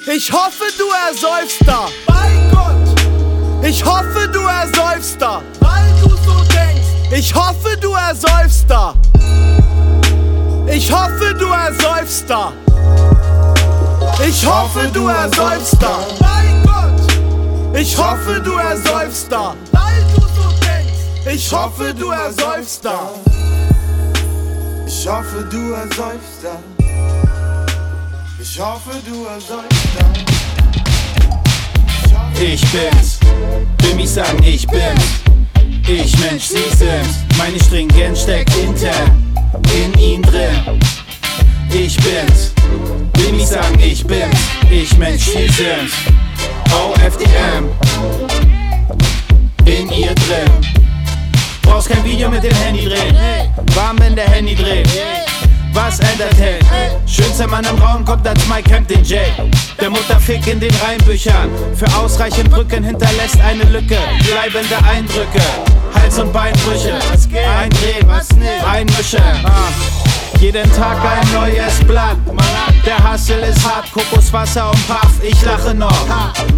Ich 0.06 0.32
hoffe, 0.32 0.64
du 0.78 0.84
ersäufst 1.08 1.61
da. 1.66 1.88
Bei 2.06 2.30
Gott. 2.50 3.66
Ich 3.68 3.84
hoffe, 3.84 4.28
du 4.32 4.40
ersäufst 4.40 5.20
da. 5.20 5.42
Weil 5.61 5.92
du 6.00 6.08
so 6.08 6.34
denkst. 6.54 6.86
Ich 7.11 7.34
hoffe, 7.34 7.76
du 7.80 7.92
ersäufst 7.92 8.64
da. 8.68 8.94
Ich 10.76 10.92
hoffe, 10.92 11.34
du 11.34 11.46
ersäufst 11.46 12.28
da. 12.28 12.52
Ich 14.28 14.44
hoffe, 14.44 14.90
du 14.92 15.06
ersäufst 15.06 15.76
da. 15.80 16.06
Bei 16.20 16.44
Gott. 16.66 17.80
Ich 17.80 17.96
hoffe, 17.96 18.42
du 18.44 18.52
ersäufst 18.52 19.32
da. 19.32 19.54
Weil 19.72 20.04
du 20.14 20.20
so 20.20 20.50
denkst. 20.60 21.34
Ich 21.34 21.50
hoffe, 21.50 21.94
du 21.94 22.10
ersäufst 22.10 22.84
da. 22.84 23.10
Ich 24.86 25.08
hoffe, 25.08 25.48
du 25.50 25.72
ersäufst 25.72 26.42
da. 26.42 26.58
Ich 28.38 28.60
hoffe, 28.60 29.00
du 29.06 29.24
ersäufst 29.24 29.88
da. 29.98 30.04
Ich 32.38 32.60
bin's, 32.70 33.18
Bimmi 33.78 34.06
sagen, 34.06 34.42
ich 34.42 34.66
bin's. 34.66 35.22
Ich 35.88 36.18
Mensch, 36.18 36.48
sie 36.48 36.68
sind's. 36.76 37.24
Meine 37.38 37.58
Stringenz 37.58 38.20
steckt 38.24 38.54
intern 38.58 39.25
in 39.74 39.98
ihn 39.98 40.22
drin. 40.22 40.80
Ich 41.70 41.96
bin's, 41.96 42.52
Bimmi 43.12 43.44
sagen, 43.44 43.78
ich 43.80 44.07
bin's. 44.07 44.38
Ich 44.70 44.96
Mensch, 44.96 45.24
sie 45.24 45.48
sind's. 45.48 45.94
OFDM 46.72 47.70
in 49.64 49.90
ihr 49.90 50.14
drin. 50.14 50.50
Brauchst 51.62 51.88
kein 51.88 52.04
Video 52.04 52.30
mit 52.30 52.42
dem 52.42 52.54
Handy 52.54 52.84
drehen. 52.84 53.16
Warm, 53.74 53.98
wenn 53.98 54.14
der 54.14 54.28
Handy 54.28 54.54
dreht. 54.54 54.88
Was 55.72 56.00
ändert 56.00 56.34
hält? 56.38 56.64
Schönster 57.07 57.46
Mann 57.46 57.64
im 57.64 57.76
Raum 57.76 58.04
kommt 58.04 58.26
als 58.26 58.46
Mike 58.48 58.70
Camp 58.70 58.88
den 58.88 59.04
Jay. 59.04 59.26
Der 59.80 59.90
Mutterfick 59.90 60.46
in 60.46 60.59
den 60.59 60.74
Reimbüchern. 60.76 61.50
Für 61.74 61.86
ausreichend 61.96 62.50
Brücken 62.50 62.82
hinterlässt 62.82 63.38
eine 63.40 63.64
Lücke. 63.64 63.98
Bleibende 64.24 64.76
Eindrücke. 64.88 65.42
Hals- 66.07 66.20
und 66.20 66.32
Beinbrüche. 66.32 66.94
Eindrehen, 67.59 68.09
einmischen. 68.64 69.20
Ah. 69.42 69.72
Jeden 70.38 70.72
Tag 70.72 70.98
ein 71.02 71.32
neues 71.32 71.80
Blatt. 71.84 72.16
Der 72.86 73.02
Hassel 73.02 73.40
ist 73.40 73.66
hart, 73.66 73.90
Kokoswasser 73.90 74.70
und 74.70 74.86
Puff. 74.86 75.20
Ich 75.20 75.42
lache 75.42 75.74
noch. 75.74 76.07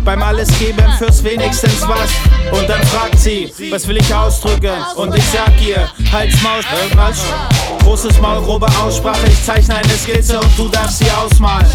Beim 0.05 0.23
Alles 0.23 0.51
geben 0.59 0.85
fürs 0.99 1.25
wenigstens 1.25 1.81
was. 1.89 2.11
Und 2.59 2.69
dann 2.69 2.83
fragt 2.89 3.19
sie, 3.19 3.51
was 3.71 3.89
will 3.89 3.97
ich 3.97 4.15
ausdrücken? 4.15 4.85
Und 4.97 5.17
ich 5.17 5.25
sag 5.25 5.59
ihr, 5.67 5.89
Hals, 6.13 6.35
Maul, 6.43 6.61
irgendwas. 6.83 7.25
Großes 7.85 8.21
Maul, 8.21 8.43
grobe 8.43 8.67
Aussprache. 8.83 9.29
Ich 9.29 9.43
zeichne 9.43 9.77
eine 9.77 9.97
Skizze 9.97 10.41
und 10.41 10.59
du 10.59 10.69
darfst 10.69 10.99
sie 10.99 11.11
ausmalen. 11.11 11.67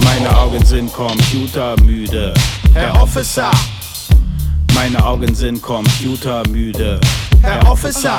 Meine 0.00 0.36
Augen 0.36 0.64
sind 0.66 0.92
computermüde. 0.92 2.34
Herr 2.74 3.00
Officer. 3.00 3.52
Meine 4.74 5.04
Augen 5.04 5.34
sind 5.34 5.60
computermüde. 5.60 7.00
Herr, 7.42 7.70
Officer, 7.70 8.16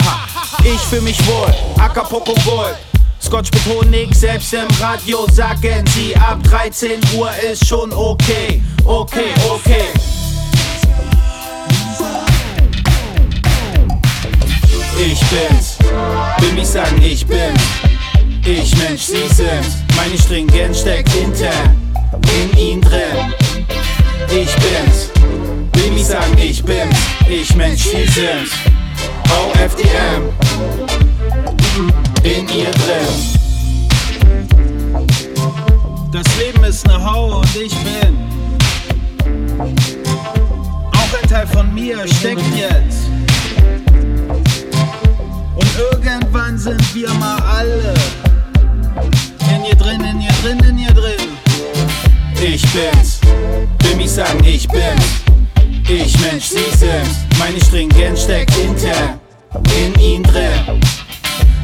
ich 0.64 0.80
fühle 0.82 1.02
mich 1.02 1.18
wohl. 1.28 1.54
Acapulco 1.80 2.34
Gold. 2.45 2.76
Scotch 3.22 3.52
Betonik, 3.52 4.14
selbst 4.16 4.54
im 4.54 4.68
Radio 4.80 5.26
sagen 5.32 5.86
sie, 5.93 6.16
ab 6.16 6.43
13 6.43 6.99
Uhr 7.16 7.30
ist 7.52 7.68
schon 7.68 7.93
okay, 7.93 8.62
okay, 8.84 9.34
okay. 9.49 9.86
Ich 14.97 15.20
bin's, 15.30 15.78
will 16.39 16.54
mich 16.54 16.68
sagen, 16.68 17.02
ich 17.02 17.26
bin. 17.26 17.54
Ich 18.43 18.76
Mensch, 18.78 19.02
sie 19.02 19.28
sind, 19.34 19.66
meine 19.95 20.18
Stringenz 20.18 20.82
steckt 20.82 21.14
intern 21.16 21.78
in 22.41 22.58
ihnen 22.58 22.82
drin. 22.82 23.20
Ich 27.34 27.55
Mensch, 27.55 27.84
sie 27.84 28.05
sind's. 28.07 28.51
OFDM 29.29 30.34
in 32.23 32.45
ihr 32.49 32.71
drin. 32.71 33.07
Das 36.11 36.25
Leben 36.38 36.61
ist 36.65 36.86
ne 36.88 37.01
Hau 37.01 37.39
und 37.39 37.55
ich 37.55 37.73
bin. 37.86 38.17
Auch 40.91 41.23
ein 41.23 41.29
Teil 41.29 41.47
von 41.47 41.73
mir 41.73 42.05
steckt 42.05 42.43
jetzt. 42.53 43.07
Und 45.55 45.69
irgendwann 45.93 46.57
sind 46.57 46.93
wir 46.93 47.13
mal 47.13 47.39
alle 47.43 47.93
in 49.55 49.63
ihr 49.63 49.75
drin, 49.77 50.01
in 50.03 50.19
ihr 50.19 50.34
drin, 50.43 50.59
in 50.69 50.79
ihr 50.79 50.93
drin. 50.93 51.29
Ich 52.43 52.61
bin's, 52.73 53.21
will 53.79 53.95
mich 53.95 54.11
sagen, 54.11 54.43
ich 54.43 54.67
bin's. 54.67 55.21
Ich 55.88 56.19
Mensch, 56.19 56.45
sie 56.45 56.77
sind's. 56.77 57.25
Meine 57.38 57.59
Stringenz 57.59 58.23
steckt 58.23 58.55
intern 58.57 59.19
in 59.75 59.99
ihn 59.99 60.23
drin. 60.23 60.82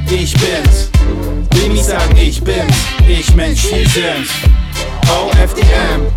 Ich 0.09 0.34
bin's, 0.34 0.89
will 1.51 1.70
mich 1.70 1.84
sagen, 1.84 2.15
ich 2.18 2.41
bin's. 2.41 2.76
Ich 3.07 3.34
Mensch, 3.36 3.61
sie 3.61 3.86
sind's. 3.86 4.32
OFDM. 5.09 6.07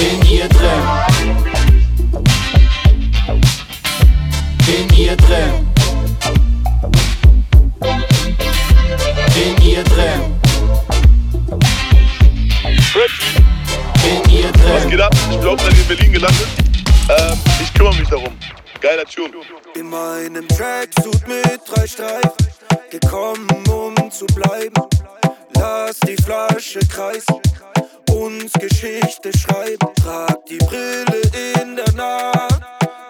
In 0.00 0.30
ihr 0.30 0.48
drin. 0.48 0.82
In 4.68 4.96
ihr 4.96 5.16
drin. 5.16 5.68
In 9.34 9.62
ihr 9.62 9.84
drin. 9.84 10.38
In 14.08 14.30
ihr 14.30 14.50
Was 14.72 14.88
geht 14.88 15.00
ab? 15.00 15.14
Ich 15.30 15.36
bin 15.36 15.46
hauptsächlich 15.46 15.80
in 15.82 15.88
Berlin 15.88 16.12
gelandet. 16.14 16.46
Ähm, 17.10 17.38
ich 17.60 17.74
kümmere 17.74 17.94
mich 17.96 18.08
darum. 18.08 18.34
Geiler 18.80 19.04
Tune. 19.04 19.30
In 19.74 19.90
meinem 19.90 20.48
Tracksuit 20.48 21.28
mit 21.28 21.60
drei 21.66 21.86
Streifen, 21.86 22.32
gekommen 22.90 23.46
um 23.68 24.10
zu 24.10 24.24
bleiben. 24.28 24.72
Lass 25.56 26.00
die 26.00 26.16
Flasche 26.22 26.78
kreisen, 26.88 27.38
uns 28.10 28.50
Geschichte 28.54 29.30
schreiben. 29.36 29.86
Trag 30.02 30.46
die 30.46 30.56
Brille 30.56 31.20
in 31.60 31.76
der 31.76 31.92
Nacht, 31.92 32.62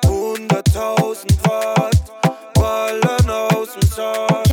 100.000 0.03 1.27
Watt, 1.45 1.97
ballern 2.55 3.31
aus 3.31 3.69
dem 3.75 3.89
Sack. 3.89 4.45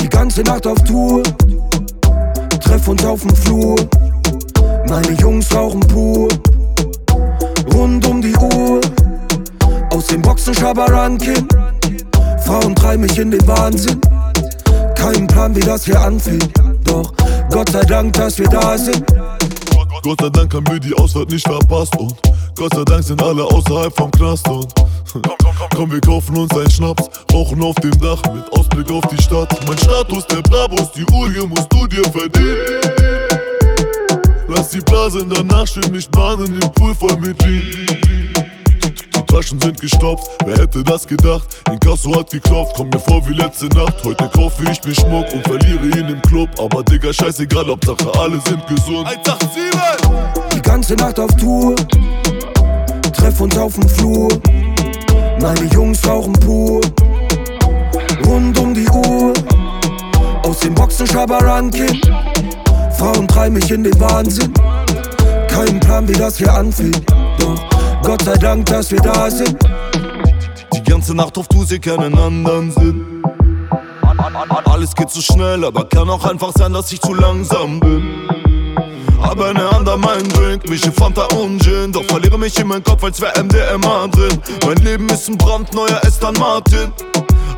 Die 0.00 0.08
ganze 0.08 0.42
Nacht 0.42 0.66
auf 0.66 0.82
Tour, 0.84 1.22
uns 2.88 3.04
auf 3.04 3.20
dem 3.20 3.36
Flur. 3.36 3.76
Meine 4.88 5.12
Jungs 5.20 5.54
rauchen 5.54 5.80
pur, 5.80 6.28
rund 7.74 8.06
um 8.06 8.22
die 8.22 8.34
Uhr. 8.36 8.80
Aus 9.90 10.06
den 10.06 10.22
Boxen 10.22 10.54
Schabarankin, 10.54 11.46
Frauen 12.44 12.74
treiben 12.74 13.02
mich 13.02 13.18
in 13.18 13.30
den 13.30 13.46
Wahnsinn. 13.46 14.00
Kein 14.94 15.26
Plan, 15.26 15.54
wie 15.54 15.60
das 15.60 15.84
hier 15.84 16.00
anfängt, 16.00 16.50
doch 16.84 17.12
Gott 17.50 17.70
sei 17.70 17.82
Dank, 17.82 18.14
dass 18.14 18.38
wir 18.38 18.48
da 18.48 18.78
sind. 18.78 19.04
Gott 20.02 20.20
sei 20.20 20.28
Dank 20.30 20.54
haben 20.54 20.66
wir 20.68 20.78
die 20.78 20.94
Ausfahrt 20.94 21.30
nicht 21.30 21.46
verpasst 21.46 21.96
und 21.96 22.14
Gott 22.56 22.74
sei 22.74 22.84
Dank 22.84 23.04
sind 23.04 23.22
alle 23.22 23.44
außerhalb 23.44 23.94
vom 23.94 24.10
Knast 24.10 24.48
und 24.48 24.72
Komm, 25.74 25.90
wir 25.92 26.00
kaufen 26.00 26.36
uns 26.36 26.52
einen 26.56 26.70
Schnaps, 26.70 27.08
rauchen 27.32 27.62
auf 27.62 27.74
dem 27.76 27.98
Dach 28.00 28.22
mit 28.32 28.52
Ausblick 28.52 28.90
auf 28.90 29.06
die 29.08 29.22
Stadt. 29.22 29.48
Mein 29.66 29.78
Status, 29.78 30.26
der 30.26 30.42
Brabus, 30.42 30.92
die 30.92 31.04
Uhr 31.12 31.30
hier 31.30 31.46
musst 31.46 31.72
du 31.72 31.86
dir 31.86 32.04
verdienen. 32.04 32.56
Lass 34.48 34.70
die 34.70 34.80
Blasen 34.80 35.28
danach 35.30 35.66
schön 35.66 35.90
mich 35.92 36.08
bahnen 36.10 36.60
im 36.60 36.72
Pool 36.72 36.94
voll 36.94 37.16
mit 37.18 37.40
Lean. 37.42 38.57
Taschen 39.28 39.60
sind 39.60 39.80
gestopft, 39.80 40.28
wer 40.44 40.56
hätte 40.56 40.82
das 40.82 41.06
gedacht? 41.06 41.46
Inkasso 41.70 42.16
hat 42.16 42.30
geklopft, 42.30 42.74
komm 42.76 42.88
mir 42.88 42.98
vor 42.98 43.26
wie 43.28 43.34
letzte 43.34 43.66
Nacht. 43.66 44.02
Heute 44.04 44.28
kaufe 44.28 44.64
ich 44.70 44.82
mir 44.84 44.94
Schmuck 44.94 45.26
und 45.32 45.46
verliere 45.46 45.84
ihn 45.84 46.08
im 46.08 46.22
Club. 46.22 46.48
Aber 46.58 46.82
Digga, 46.82 47.12
scheißegal, 47.12 47.66
Hauptsache 47.68 48.10
alle 48.18 48.40
sind 48.40 48.66
gesund. 48.66 49.06
187! 49.06 50.10
Die 50.54 50.62
ganze 50.62 50.94
Nacht 50.94 51.20
auf 51.20 51.30
Tour, 51.36 51.76
treff 53.12 53.40
uns 53.40 53.56
auf 53.56 53.74
dem 53.74 53.88
Flur. 53.88 54.28
Meine 55.40 55.64
Jungs 55.72 56.06
rauchen 56.06 56.32
pur, 56.32 56.80
rund 58.26 58.58
um 58.58 58.74
die 58.74 58.88
Uhr. 58.88 59.32
Aus 60.42 60.60
den 60.60 60.74
Boxen 60.74 61.06
Schabarankin, 61.06 62.00
Frauen 62.96 63.28
treiben 63.28 63.54
mich 63.54 63.70
in 63.70 63.84
den 63.84 64.00
Wahnsinn. 64.00 64.52
Kein 65.48 65.78
Plan, 65.80 66.08
wie 66.08 66.14
das 66.14 66.38
hier 66.38 66.52
anfängt, 66.52 67.02
doch 67.38 67.77
Gott 68.02 68.22
sei 68.22 68.36
Dank, 68.36 68.66
dass 68.66 68.90
wir 68.90 69.00
da 69.00 69.30
sind. 69.30 69.56
Die 70.74 70.82
ganze 70.82 71.14
Nacht 71.14 71.36
auf 71.38 71.48
Tour, 71.48 71.64
sie 71.64 71.78
keinen 71.78 72.16
anderen 72.18 72.70
Sinn. 72.70 73.22
Alles 74.64 74.94
geht 74.94 75.10
zu 75.10 75.20
schnell, 75.20 75.64
aber 75.64 75.88
kann 75.88 76.08
auch 76.08 76.24
einfach 76.24 76.52
sein, 76.56 76.72
dass 76.72 76.92
ich 76.92 77.00
zu 77.00 77.14
langsam 77.14 77.80
bin. 77.80 78.28
Hab 79.20 79.40
eine 79.40 79.70
Hand 79.70 79.88
an 79.88 80.00
meinen 80.00 80.28
Drink, 80.28 80.68
mische 80.68 80.92
Fanta 80.92 81.24
und 81.36 81.60
Gin 81.62 81.90
Doch 81.90 82.04
verliere 82.04 82.38
mich 82.38 82.58
in 82.58 82.68
meinem 82.68 82.84
Kopf, 82.84 83.02
als 83.02 83.20
wär 83.20 83.32
MDMA 83.36 84.06
drin 84.06 84.38
Mein 84.64 84.76
Leben 84.76 85.08
ist 85.08 85.28
ein 85.28 85.36
brandneuer 85.36 86.00
Aston 86.04 86.34
Martin 86.38 86.92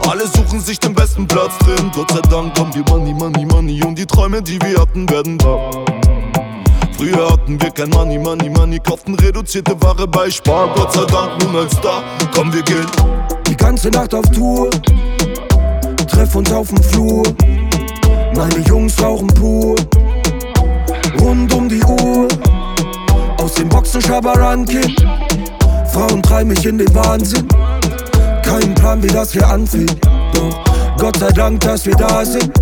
alle 0.09 0.27
suchen 0.27 0.61
sich 0.61 0.79
den 0.79 0.95
besten 0.95 1.27
Platz 1.27 1.57
drin 1.59 1.91
Gott 1.95 2.11
sei 2.11 2.21
Dank 2.23 2.59
haben 2.59 2.75
wir 2.75 2.83
Money, 2.89 3.13
Money, 3.13 3.45
Money 3.45 3.83
Und 3.85 3.97
die 3.97 4.07
Träume, 4.07 4.43
die 4.43 4.61
wir 4.63 4.81
hatten, 4.81 5.09
werden 5.09 5.41
wahr 5.43 6.00
Früher 7.01 7.33
hatten 7.33 7.59
wir 7.59 7.71
kein 7.71 7.89
Money, 7.89 8.19
Money, 8.19 8.51
Money 8.51 8.79
Kauften 8.79 9.15
reduzierte 9.15 9.73
Ware 9.81 10.07
bei 10.07 10.31
Spar 10.31 10.69
Gott 10.75 10.93
sei 10.93 11.07
Dank 11.07 11.43
nun 11.43 11.57
als 11.57 11.73
Star, 11.73 12.03
komm 12.35 12.53
wir 12.53 12.61
gehen 12.61 12.85
Die 13.49 13.57
ganze 13.57 13.89
Nacht 13.89 14.13
auf 14.13 14.27
Tour, 14.33 14.69
treff 16.07 16.35
uns 16.35 16.53
auf 16.53 16.69
dem 16.69 16.83
Flur. 16.83 17.23
Meine 18.37 18.59
Jungs 18.69 19.03
rauchen 19.03 19.29
pur, 19.29 19.77
rund 21.23 21.55
um 21.55 21.71
die 21.71 21.83
Uhr. 21.83 22.29
Aus 23.39 23.55
den 23.55 23.71
Boxen 23.71 24.03
Schabarankin, 24.03 24.95
Frauen 25.91 26.23
treiben 26.23 26.51
mich 26.51 26.67
in 26.67 26.77
den 26.77 26.95
Wahnsinn. 26.95 27.49
Kein 28.43 28.75
Plan, 28.75 29.03
wie 29.03 29.09
das 29.09 29.33
hier 29.33 29.49
anfängt, 29.49 29.97
Gott 30.99 31.17
sei 31.17 31.31
Dank, 31.31 31.61
dass 31.61 31.87
wir 31.87 31.97
da 31.97 32.27
sind. 32.27 32.53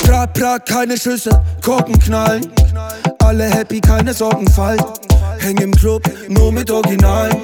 Prat, 0.00 0.32
prat, 0.34 0.66
keine 0.66 0.96
Schüsse, 0.98 1.40
Korken 1.62 1.96
knallen. 2.00 2.55
Alle 3.26 3.50
happy, 3.50 3.80
keine 3.80 4.14
Sorgen 4.14 4.46
fallen. 4.52 4.80
Häng 5.40 5.56
im 5.56 5.72
Club, 5.72 6.00
nur 6.28 6.52
mit 6.52 6.70
Originalen. 6.70 7.36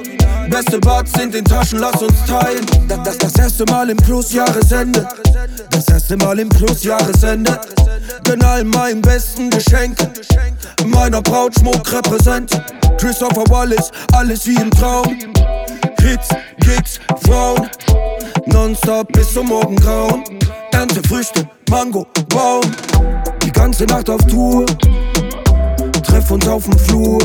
Beste 0.49 0.79
Buds 0.79 1.11
in 1.19 1.43
Taschen, 1.43 1.79
lass 1.79 2.01
uns 2.01 2.25
teilen. 2.25 2.65
Das, 2.87 3.03
das, 3.03 3.17
das 3.17 3.35
erste 3.35 3.65
Mal 3.65 3.89
im 3.89 3.97
Plus-Jahresende. 3.97 5.05
Das 5.71 5.85
erste 5.89 6.15
Mal 6.15 6.39
im 6.39 6.47
Plus-Jahresende. 6.47 7.59
Gönn 8.23 8.41
all 8.43 8.63
meinen 8.63 9.01
besten 9.01 9.49
Geschenke. 9.49 10.09
Meiner 10.85 11.21
Braut 11.21 11.53
Schmuck 11.59 11.91
repräsent. 11.91 12.51
Christopher 12.97 13.43
Wallace, 13.49 13.91
alles 14.13 14.47
wie 14.47 14.55
im 14.55 14.71
Traum. 14.71 15.17
Hits, 15.99 16.29
Gigs, 16.61 17.01
Frauen. 17.25 17.69
Nonstop 18.45 19.11
bis 19.11 19.33
zum 19.33 19.47
Morgengrauen. 19.47 20.23
Ernte 20.71 21.01
Früchte, 21.09 21.45
Mango, 21.69 22.07
Baum. 22.29 22.63
Die 23.43 23.51
ganze 23.51 23.83
Nacht 23.83 24.09
auf 24.09 24.21
Tour. 24.27 24.65
Treff 26.03 26.31
uns 26.31 26.47
auf 26.47 26.63
dem 26.65 26.77
Flur. 26.77 27.19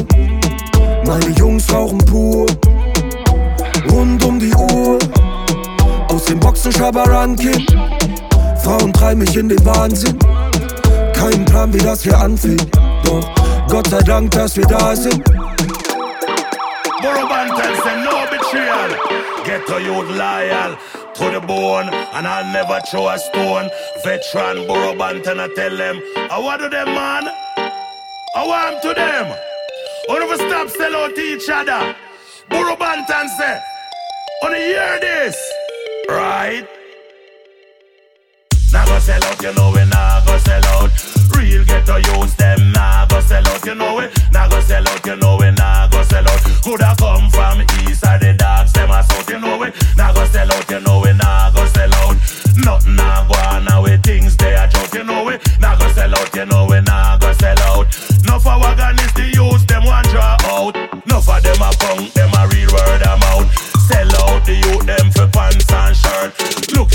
Meine 1.07 1.29
Jungs 1.39 1.73
rauchen 1.73 1.99
pur. 1.99 2.47
Rund 3.91 4.25
um 4.25 4.39
die 4.39 4.55
Uhr. 4.55 4.99
Aus 6.09 6.25
den 6.25 6.41
Boxen 6.41 6.73
Schabarankin. 6.73 7.67
Frauen 8.63 8.93
treiben 8.93 9.21
mich 9.21 9.37
in 9.37 9.49
den 9.49 9.65
Wahnsinn. 9.65 10.19
Kein 11.15 11.45
Plan, 11.45 11.73
wie 11.73 11.79
das 11.79 12.03
hier 12.03 12.19
anfängt. 12.19 12.67
Doch 13.05 13.25
Gott 13.69 13.89
sei 13.89 14.01
Dank, 14.03 14.31
dass 14.31 14.57
wir 14.57 14.67
da 14.67 14.95
sind. 14.95 15.23
Borobantel 17.03 17.75
say 17.85 17.97
no 18.03 18.27
betrayal. 18.31 18.91
Get 19.45 19.67
to 19.67 19.81
youth 19.81 20.09
loyal 20.17 20.77
to 21.15 21.31
the 21.31 21.41
bone, 21.47 21.89
and 22.15 22.27
I'll 22.27 22.53
never 22.53 22.81
throw 22.91 23.09
a 23.09 23.19
stone. 23.19 23.71
Veteran 24.05 24.67
Borobantel, 24.67 25.41
I 25.41 25.49
tell 25.55 25.77
them, 25.77 26.01
I 26.31 26.39
want 26.39 26.63
to 26.63 26.69
them, 26.69 26.87
man. 26.95 27.29
I 28.39 28.47
want 28.47 28.81
to 28.83 28.95
them. 28.95 29.37
One 30.07 30.23
of 30.23 30.31
us 30.31 30.39
stop 30.39 30.69
sell 30.69 30.95
out 30.95 31.13
to 31.13 31.21
each 31.21 31.49
other. 31.51 31.97
Burro 32.49 32.77
Banton 32.77 33.27
say, 33.37 33.61
on 34.45 34.55
hear 34.55 35.01
this, 35.01 35.37
right? 36.09 36.65
Now 38.73 38.87
go 38.87 39.01
sell 39.01 39.25
out, 39.25 39.43
you 39.43 39.53
know 39.55 39.73
we 39.75 39.85
now 39.87 40.23
go 40.25 40.39
sell 40.39 40.65
out. 40.67 40.91
Real 41.35 41.65
ghetto 41.65 41.97
use 41.97 42.37
them 42.37 42.71
now 42.71 43.07
go 43.07 43.19
sell 43.23 43.45
out, 43.45 43.67
you 43.67 43.75
know 43.75 43.97
we 43.97 44.07
now 44.31 44.49
go 44.49 44.61
sell 44.61 44.87
out, 44.87 45.05
you 45.05 45.17
know 45.17 45.37
we 45.41 45.51
now 45.51 45.89
go 45.89 46.05
sell 46.05 46.29
out. 46.29 46.41
Coulda 46.63 46.95
come 46.97 47.29
from 47.31 47.63
east 47.91 48.07
or 48.07 48.23
the 48.23 48.37
dogs 48.39 48.73
them 48.73 48.93
a 48.93 49.03
south, 49.03 49.29
you 49.31 49.41
know 49.41 49.59
we 49.59 49.73
now 49.97 50.15
go 50.15 50.25
sell 50.27 50.53
out, 50.53 50.71
you 50.71 50.79
know 50.79 51.01
we 51.01 51.13
now 51.13 51.51
go 51.51 51.67
sell 51.67 51.93
out. 51.93 52.15
Nothing 52.55 52.95
now 52.95 53.27
go 53.27 53.35
on, 53.51 53.65
now 53.65 53.83
we 53.83 53.97
things 53.97 54.37
they 54.37 54.55
are 54.55 54.69
joke, 54.69 54.95
you 54.95 55.03
know 55.03 55.25
we 55.25 55.39
now 55.59 55.77
go 55.77 55.91
sell 55.91 56.15
out, 56.15 56.37
you 56.37 56.47
know 56.47 56.67
we 56.71 56.81
now. 56.83 57.08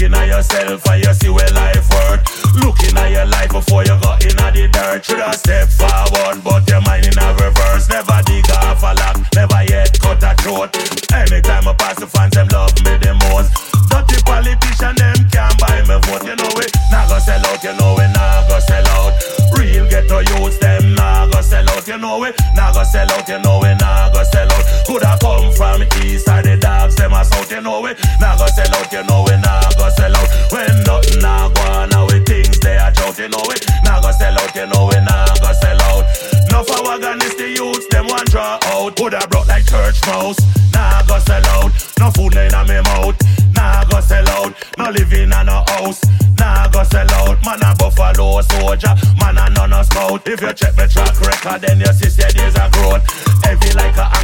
Looking 0.04 0.20
at 0.20 0.28
yourself 0.28 0.86
and 0.92 1.00
you 1.00 1.14
see 1.16 1.30
where 1.30 1.48
life 1.56 1.88
worth. 1.88 2.28
Looking 2.60 2.92
at 3.00 3.16
your 3.16 3.24
life 3.24 3.56
before 3.56 3.88
you 3.88 3.96
got 4.04 4.20
in 4.20 4.36
the 4.36 4.68
dirt. 4.68 5.00
Should 5.00 5.24
have 5.24 5.40
stepped 5.40 5.80
forward, 5.80 6.44
but 6.44 6.68
your 6.68 6.84
mind 6.84 7.08
in 7.08 7.16
a 7.16 7.32
reverse. 7.40 7.88
Never 7.88 8.20
dig 8.28 8.44
off 8.52 8.84
a 8.84 8.92
lock, 9.00 9.24
never 9.32 9.64
yet 9.64 9.96
cut 10.04 10.20
a 10.20 10.36
throat. 10.44 10.76
Anytime 11.16 11.72
I 11.72 11.74
pass 11.80 11.96
the 12.04 12.08
fans, 12.12 12.36
them 12.36 12.52
love 12.52 12.76
me 12.84 13.00
the 13.00 13.16
most. 13.16 13.56
Dirty 13.88 14.20
politician, 14.28 14.92
them 15.00 15.24
can't 15.32 15.56
buy 15.56 15.80
me 15.88 15.96
vote. 16.04 16.28
You 16.28 16.36
know 16.36 16.52
it. 16.60 16.68
Nah 16.92 17.08
gonna 17.08 17.24
sell 17.24 17.40
out, 17.40 17.64
you 17.64 17.72
know 17.72 17.96
it. 17.96 18.12
Nah 18.12 18.44
gonna 18.52 18.60
sell 18.60 18.88
out. 19.00 19.16
Real 19.56 19.88
ghetto 19.88 20.20
youths, 20.20 20.60
them 20.60 21.00
nah 21.00 21.32
gonna 21.32 21.40
sell 21.40 21.64
out. 21.72 21.88
You 21.88 21.96
know 21.96 22.28
it. 22.28 22.36
Nah 22.60 22.76
gonna 22.76 22.84
sell 22.84 23.08
out, 23.08 23.24
you 23.24 23.40
know 23.40 23.64
it. 23.64 23.80
Nah 23.80 24.12
gonna 24.12 24.28
sell 24.28 24.52
out. 24.52 24.68
Could 24.84 25.04
have 25.08 25.24
come 25.24 25.48
from 25.56 25.88
east 26.04 26.28
or 26.28 26.44
the 26.44 26.60
dogs, 26.60 27.00
them 27.00 27.16
a 27.16 27.24
south. 27.24 27.48
You 27.48 27.64
know 27.64 27.88
it. 27.88 27.96
Nah 28.20 28.36
gonna 28.36 28.52
sell 28.52 28.68
out, 28.76 28.92
you 28.92 29.04
know 29.08 29.24
it. 29.32 29.33
You 34.56 34.66
know 34.68 34.86
we 34.86 35.00
nah 35.02 35.26
go 35.42 35.52
sell 35.54 35.82
out. 35.90 36.06
No 36.52 36.64
for 36.64 36.82
wagon 36.84 37.22
is 37.22 37.36
the 37.36 37.50
youths, 37.58 37.88
them 37.88 38.08
one 38.08 38.26
draw 38.26 38.60
out. 38.64 38.96
Coulda 38.96 39.26
brought 39.30 39.48
like 39.48 39.66
church 39.66 40.00
mouse, 40.06 40.38
nah 40.74 41.02
go 41.04 41.18
sell 41.20 41.46
out. 41.58 41.72
No 42.00 42.12
food 42.12 42.36
in 42.36 42.54
me 42.68 42.80
mouth, 42.82 43.18
nah 43.54 43.84
go 43.86 44.00
sell 44.02 44.28
out. 44.30 44.54
No 44.78 44.90
living 44.90 45.32
in 45.32 45.34
a 45.34 45.64
house, 45.72 46.02
nah 46.38 46.68
go 46.70 46.84
sell 46.84 47.10
out. 47.26 47.38
Man 47.46 47.62
a 47.64 47.76
buffalo 47.76 48.42
soldier, 48.42 48.94
man 49.20 49.38
a 49.38 49.50
none 49.50 49.74
a 49.74 49.84
scout. 49.84 50.28
If 50.28 50.42
you 50.42 50.54
check 50.54 50.78
me 50.78 50.88
track 50.88 51.20
record, 51.22 51.62
then 51.62 51.80
you 51.80 51.94
see 51.94 52.10
say 52.10 52.30
there's 52.36 52.56
a 52.56 52.70
growth. 52.72 53.04
Heavy 53.44 53.74
like 53.74 53.98
a 53.98 54.23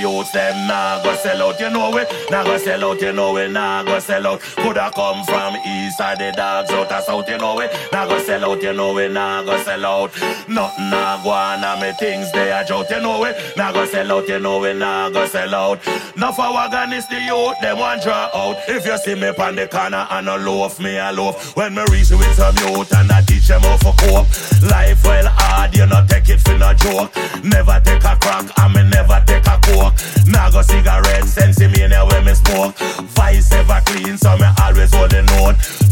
youths, 0.00 0.32
them 0.32 0.66
nah 0.66 1.02
go 1.02 1.14
sell 1.16 1.42
out, 1.42 1.60
you 1.60 1.70
know 1.70 1.90
we 1.90 2.04
nah 2.30 2.44
go 2.44 2.56
sell 2.58 2.84
out, 2.84 3.00
you 3.00 3.12
know 3.12 3.32
we 3.32 3.48
nah 3.48 3.82
go 3.84 3.98
sell 3.98 4.26
out. 4.26 4.40
Coulda 4.40 4.90
come 4.94 5.24
from 5.24 5.56
east 5.66 6.00
or 6.00 6.16
the 6.16 6.32
dogs 6.36 6.70
out 6.70 6.90
of 6.90 7.04
south, 7.04 7.28
you 7.28 7.38
know 7.38 7.56
we 7.56 7.66
nah 7.92 8.06
go 8.06 8.18
sell 8.18 8.50
out, 8.50 8.62
you 8.62 8.72
know 8.72 8.92
we 8.94 9.08
nah 9.08 9.42
go 9.42 9.56
sell 9.62 9.84
out. 9.84 10.12
Nothing 10.48 10.90
nah 10.90 11.22
go 11.22 11.30
on, 11.30 11.80
me 11.80 11.92
things 11.98 12.30
they 12.32 12.50
a 12.50 12.64
jout, 12.64 12.90
you 12.90 13.00
know 13.00 13.20
we 13.20 13.30
nah 13.56 13.72
go 13.72 13.84
sell 13.86 14.12
out, 14.12 14.28
you 14.28 14.38
know 14.38 14.58
we 14.58 14.72
nah 14.72 15.10
go 15.10 15.26
sell 15.26 15.54
out. 15.54 15.86
Now 16.16 16.32
for 16.32 16.52
wagon 16.52 16.92
is 16.92 17.06
the 17.08 17.20
youth, 17.20 17.60
them 17.60 17.78
want 17.78 18.02
draw 18.02 18.30
out. 18.34 18.56
If 18.68 18.86
you 18.86 18.96
see 18.98 19.14
me 19.14 19.32
pon 19.32 19.56
the 19.56 19.68
corner 19.68 20.06
and 20.10 20.28
a 20.28 20.36
loaf, 20.36 20.80
me 20.80 20.96
a 20.96 21.12
loaf. 21.12 21.56
When 21.56 21.74
me 21.74 21.82
reach 21.90 22.10
with 22.10 22.34
some 22.34 22.56
youth 22.56 22.92
and 22.94 23.10
I 23.10 23.22
teach 23.22 23.48
them 23.48 23.62
how 23.62 23.76
for 23.76 23.94
cope. 23.98 24.26
Life 24.70 25.04
well 25.04 25.28
hard, 25.28 25.76
you 25.76 25.86
not 25.86 26.08
take 26.08 26.28
it 26.28 26.40
for 26.40 26.56
no 26.56 26.72
joke. 26.74 27.14
Never 27.44 27.80
take 27.84 28.04
a 28.04 28.09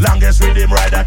Longest 0.00 0.40
rhythm 0.42 0.72
rider, 0.72 1.04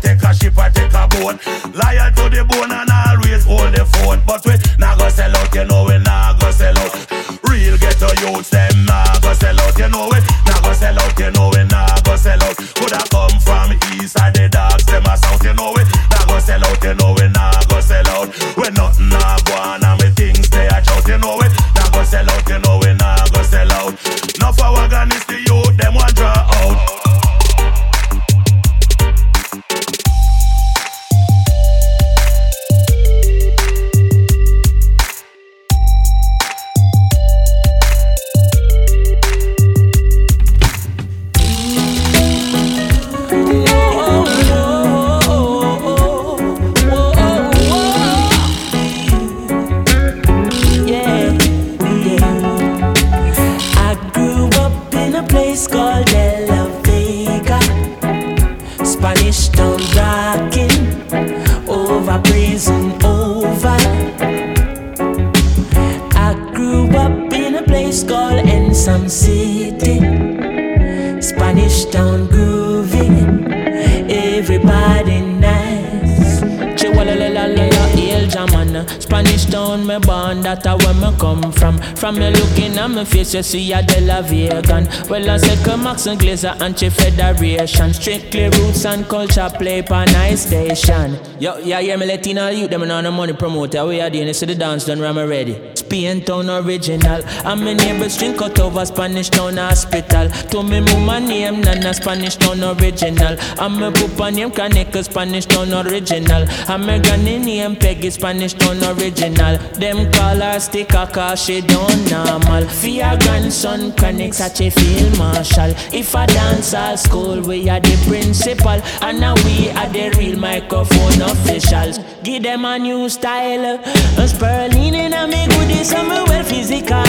looking 83.01 83.23
face, 83.23 83.33
you 83.33 83.43
see 83.43 83.73
a 83.73 83.81
De 83.81 84.01
La 84.01 84.21
Vegan. 84.21 84.87
Well, 85.09 85.29
I 85.29 85.37
said, 85.37 85.63
come 85.65 85.83
Max 85.83 86.05
and 86.07 86.19
Glazer, 86.19 86.59
Anti 86.61 86.89
Federation. 86.89 87.93
Strictly 87.93 88.49
roots 88.49 88.85
and 88.85 89.05
culture 89.07 89.49
play 89.57 89.81
pa 89.81 90.05
nice 90.05 90.47
station. 90.47 91.17
Yo, 91.39 91.57
yeah, 91.57 91.79
yeah, 91.79 91.95
me 91.95 92.05
Latino 92.05 92.49
youth, 92.49 92.69
them 92.69 92.83
on 92.83 93.03
the 93.03 93.11
money 93.11 93.33
promoter. 93.33 93.85
We 93.85 94.01
are 94.01 94.09
doing 94.09 94.27
this, 94.27 94.39
see 94.39 94.45
the 94.45 94.55
dance 94.55 94.85
done, 94.85 94.99
ram 94.99 95.17
ready. 95.17 95.80
Spain 95.91 96.21
town 96.21 96.49
original. 96.49 97.21
And 97.43 97.65
my 97.65 97.73
neighbors 97.73 98.17
drink 98.17 98.37
cut 98.37 98.57
over 98.61 98.85
Spanish 98.85 99.29
town 99.29 99.57
hospital. 99.57 100.29
To 100.51 100.63
me 100.63 100.79
mama 100.79 101.19
name 101.19 101.59
Nana 101.59 101.93
Spanish 101.93 102.37
town 102.37 102.63
original. 102.63 103.35
And 103.59 103.75
my 103.75 103.91
papa 103.91 104.31
name 104.31 104.51
Kaneka 104.51 105.03
Spanish 105.03 105.47
town 105.47 105.73
original. 105.73 106.47
And 106.69 106.85
my 106.85 106.97
granny 106.99 107.39
name 107.39 107.75
Peggy 107.75 108.09
Spanish 108.09 108.53
town 108.53 108.81
original. 108.97 109.57
Them 109.81 110.09
call 110.13 110.39
her 110.39 110.59
sticker 110.61 111.05
cause 111.11 111.43
she 111.43 111.59
don't 111.59 112.09
normal. 112.09 112.63
Your 112.83 113.17
grandson 113.19 113.91
Kaneka 113.91 114.33
such 114.33 114.61
a 114.61 114.69
field 114.69 115.17
marshal. 115.17 115.71
If 115.91 116.15
I 116.15 116.25
dance 116.25 116.73
all 116.73 116.95
school 116.95 117.41
we 117.41 117.67
are 117.67 117.81
the 117.81 117.97
principal. 118.07 118.79
And 119.01 119.19
now 119.19 119.35
we 119.43 119.69
are 119.71 119.89
the 119.89 120.15
real 120.17 120.39
microphone 120.39 121.21
officials. 121.21 121.99
Give 122.23 122.43
them 122.43 122.65
a 122.65 122.77
new 122.77 123.09
style. 123.09 123.79
A 124.17 124.27
Sperling 124.27 124.93
in 124.93 125.13
a 125.13 125.27
me 125.27 125.47
goodies 125.47 125.91
and 125.91 126.07
me 126.07 126.21
well 126.27 126.43
physical. 126.43 127.03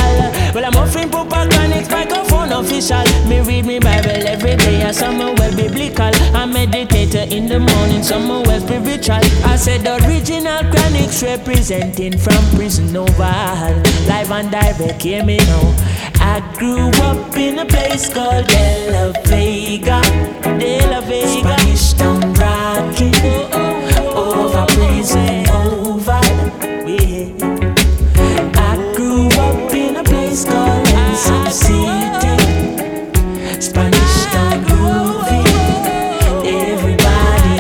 Well 0.54 0.64
I'm 0.64 0.74
offering 0.76 1.10
proper 1.10 1.46
connect 1.50 1.90
microphone 1.90 2.52
official. 2.52 3.04
Me 3.28 3.40
read 3.40 3.66
me 3.66 3.78
Bible 3.78 4.26
every 4.26 4.56
day 4.56 4.80
and 4.80 4.96
some 4.96 5.18
well 5.18 5.54
biblical. 5.54 6.10
I 6.34 6.46
meditate 6.46 7.14
in 7.30 7.46
the 7.46 7.60
morning, 7.60 8.02
some 8.02 8.28
well 8.28 8.60
spiritual. 8.60 9.20
I 9.44 9.56
said 9.56 9.82
the 9.82 10.02
original 10.06 10.62
chronics 10.70 11.22
representing 11.22 12.16
from 12.16 12.42
prison 12.56 12.96
oval. 12.96 13.82
Live 14.08 14.30
and 14.30 14.50
direct, 14.50 15.02
hear 15.02 15.24
me 15.24 15.36
now. 15.36 15.74
I 16.24 16.40
grew 16.56 16.88
up 17.04 17.36
in 17.36 17.58
a 17.58 17.66
place 17.66 18.12
called 18.12 18.46
De 18.46 18.90
La 18.90 19.12
Vega. 19.24 20.00
De 20.58 20.80
La 20.88 21.00
Vega. 21.00 21.28
Spanish 21.28 21.92
town 21.92 22.32
rocking. 22.34 23.12
Oh, 23.16 23.50
oh. 23.52 23.61
Prison 24.74 25.46
Oval. 25.50 26.22
I 28.54 28.94
grew 28.96 29.26
up 29.28 29.72
in 29.74 29.96
a 29.96 30.04
place 30.04 30.44
called 30.44 30.86
Ensom 30.88 31.48
City. 31.50 32.36
Spanish 33.60 34.24
town 34.32 34.64
groovy. 34.64 35.42
Everybody. 36.44 37.54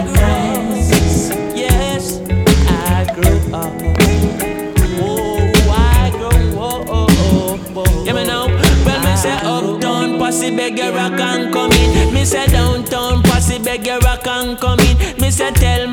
Yes, 1.54 2.20
I 2.68 3.04
grew 3.14 3.38
up. 3.54 3.72
Oh, 5.00 5.38
I 5.70 6.10
grew 6.10 6.60
up. 6.60 6.86
Oh, 6.88 7.06
oh, 7.20 7.76
oh. 7.76 8.04
Yeah, 8.06 8.14
me 8.14 8.24
know. 8.24 8.46
Well, 8.84 9.00
me 9.04 9.16
say 9.16 9.36
uptown, 9.42 10.18
posse 10.18 10.50
beg 10.56 10.78
your 10.78 10.92
rock 10.92 11.20
and 11.20 11.52
come 11.52 11.72
in. 11.72 12.12
Me 12.14 12.24
say 12.24 12.46
downtown, 12.46 13.22
posse 13.22 13.58
your 13.86 13.98
rock 14.00 14.26
and 14.26 14.58
come 14.58 14.80
in. 14.80 14.96
Me 15.20 15.30
say 15.30 15.50
tell 15.52 15.86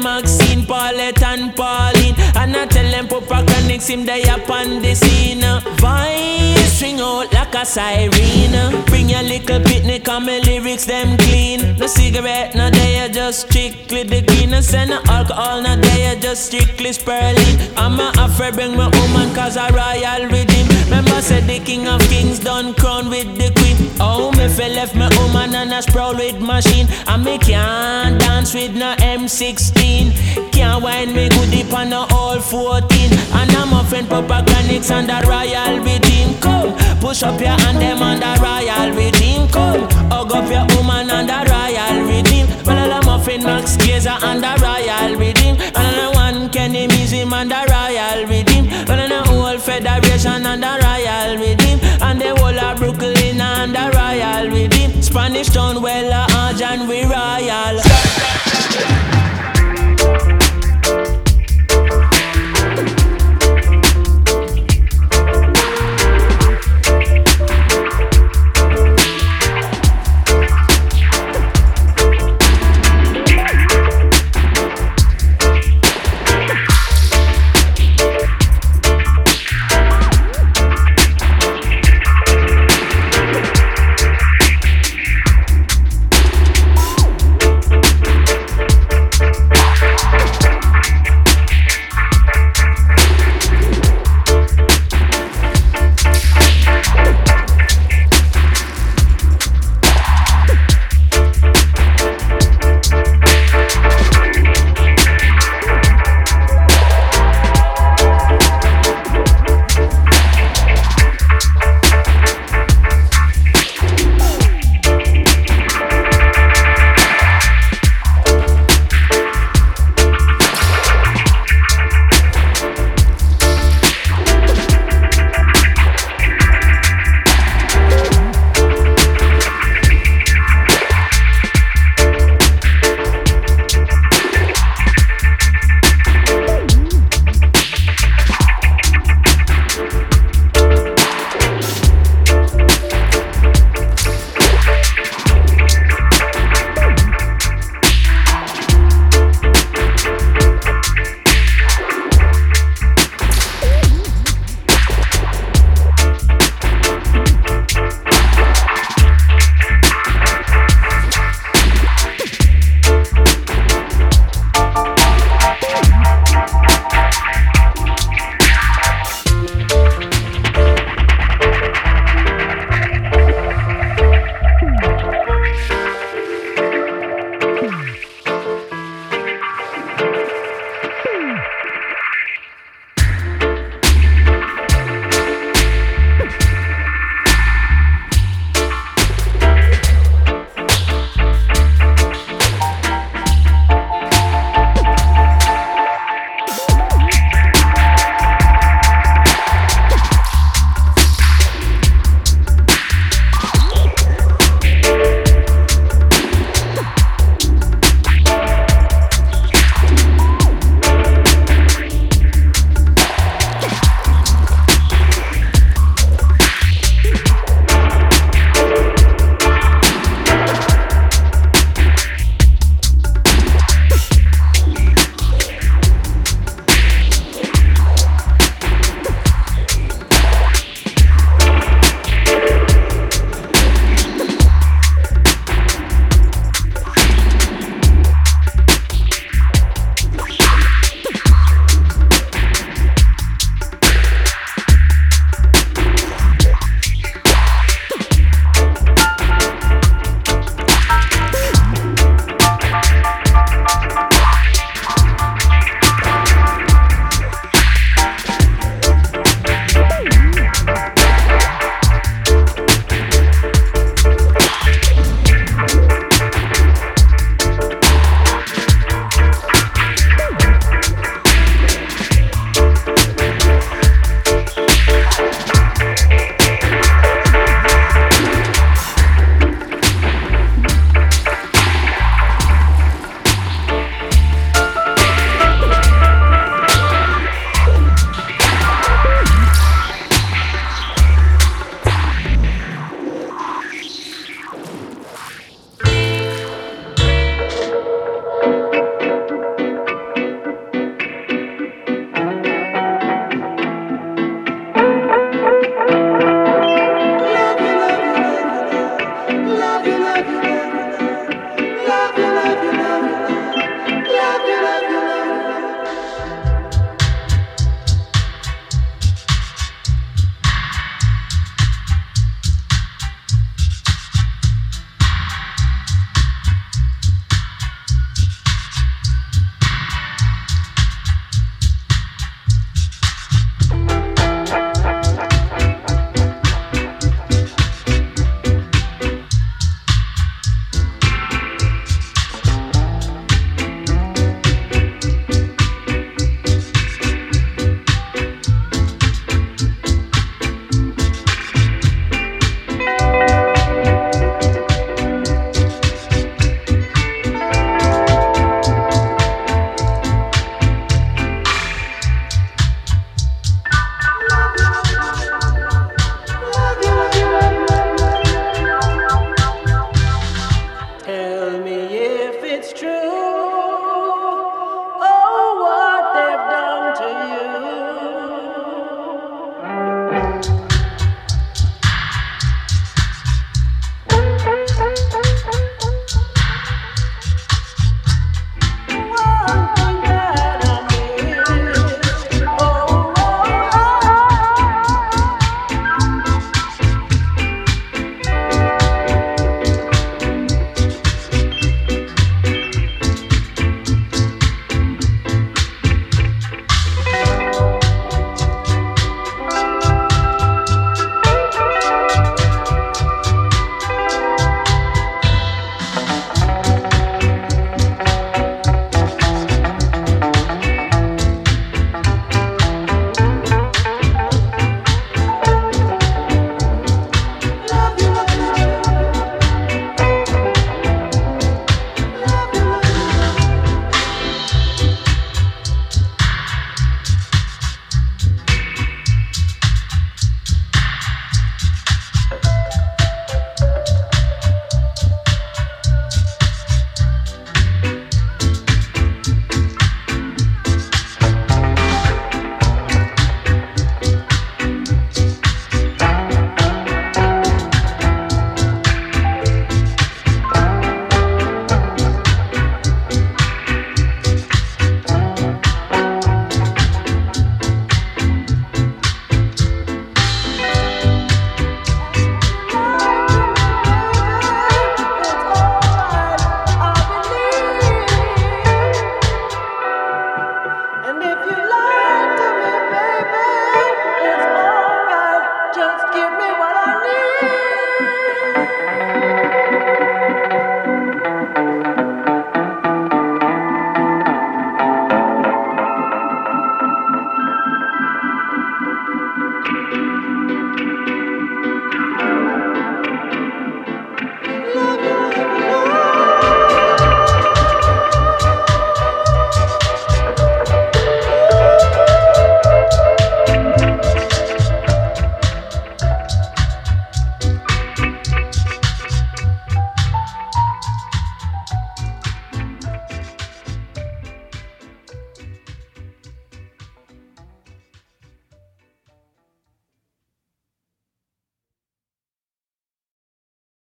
Maxine, 0.59 0.65
Paulette 0.65 1.23
and 1.23 1.55
Pauline. 1.55 2.15
And 2.35 2.55
I 2.55 2.65
tell 2.65 2.89
them 2.89 3.07
Papa 3.07 3.43
Chronics 3.45 3.87
him 3.87 4.05
they 4.05 4.23
up 4.23 4.49
on 4.49 4.81
the 4.81 4.95
scene. 4.95 5.41
Voice 5.77 6.73
string 6.73 6.99
out 6.99 7.31
like 7.33 7.53
a 7.55 7.65
siren. 7.65 8.85
Bring 8.85 9.09
your 9.09 9.23
little 9.23 9.59
picnic 9.61 10.07
and 10.07 10.25
my 10.25 10.39
lyrics 10.39 10.85
them 10.85 11.17
clean. 11.17 11.77
No 11.77 11.87
cigarette, 11.87 12.55
no 12.55 12.69
they 12.69 13.09
just 13.11 13.47
strictly 13.47 14.03
the. 14.03 14.47
No 14.47 14.61
send 14.61 14.89
no 14.89 15.01
alcohol, 15.05 15.61
no 15.61 15.75
they 15.75 16.17
just 16.19 16.45
strictly 16.47 16.93
spurling. 16.93 17.57
I'm 17.75 17.99
a 17.99 18.11
afraid 18.17 18.55
bring 18.55 18.75
my 18.75 18.87
woman 18.87 19.33
cause 19.35 19.57
I 19.57 19.69
royal 19.69 20.29
rhythm. 20.29 20.67
Remember 20.85 21.21
said 21.21 21.45
the 21.45 21.59
king 21.59 21.87
of 21.87 22.01
kings 22.09 22.39
done 22.39 22.73
crown 22.73 23.09
with 23.09 23.37
the 23.37 23.51
queen. 23.59 23.91
Oh, 23.99 24.31
me 24.31 24.47
fell 24.47 24.71
left 24.71 24.95
my 24.95 25.09
woman 25.19 25.53
and 25.55 25.73
a 25.73 25.81
sprawl 25.81 26.15
with 26.15 26.39
machine. 26.41 26.87
And 27.07 27.23
me 27.23 27.37
can't 27.37 28.19
dance 28.19 28.53
with 28.53 28.73
no 28.75 28.95
M16. 28.95 30.28
Can't 30.51 30.83
wind 30.83 31.13
me 31.13 31.29
good 31.29 31.51
deep 31.51 31.73
on 31.73 31.89
the 31.89 31.97
all 32.13 32.39
14. 32.39 33.11
And 33.33 33.51
I'm 33.51 33.73
a 33.73 33.83
friend 33.87 34.07
Papa 34.09 34.43
Chronics 34.45 34.91
and 34.91 35.07
the 35.09 35.19
Royal 35.27 35.79
Redeem. 35.83 36.39
Come, 36.39 36.75
push 36.99 37.23
up 37.23 37.39
your 37.39 37.49
hand 37.49 37.79
them 37.79 38.01
and 38.01 38.21
the 38.21 38.31
Royal 38.41 38.91
Redeem. 38.95 39.47
Come, 39.49 39.89
hug 40.11 40.31
up 40.31 40.49
your 40.49 40.65
woman 40.75 41.09
and 41.09 41.29
the 41.29 41.39
Royal 41.51 42.05
Redeem. 42.07 42.47
Well, 42.65 42.91
I'm 42.91 43.07
a 43.07 43.23
friend 43.23 43.43
Max 43.43 43.77
Glazer 43.77 44.17
and 44.23 44.43
the 44.43 44.53
Royal 44.61 45.15
Redeem. 45.17 45.55
And 45.59 45.95
I'm 46.03 46.13
one 46.13 46.49
Kenny 46.49 46.87
Museum 46.87 47.33
and 47.33 47.49
the 47.49 47.61
Royal 47.69 48.27
Redeem. 48.27 48.65
Well, 48.87 48.99
I'm 48.99 49.09
the 49.09 49.23
whole 49.29 49.57
Federation 49.57 50.45
and 50.45 50.61
the 50.63 50.73
Royal 50.83 51.37
Redeem. 51.37 51.79
And 52.01 52.21
the 52.21 52.35
whole 52.37 52.59
of 52.59 52.77
Brooklyn 52.77 53.41
and 53.41 53.73
the 53.73 53.85
Royal 53.95 54.49
Redeem. 54.49 55.01
Spanish 55.01 55.49
Town, 55.49 55.81
well, 55.81 56.11
uh, 56.13 56.53
John, 56.53 56.87
we 56.87 57.03
Royal. 57.03 57.88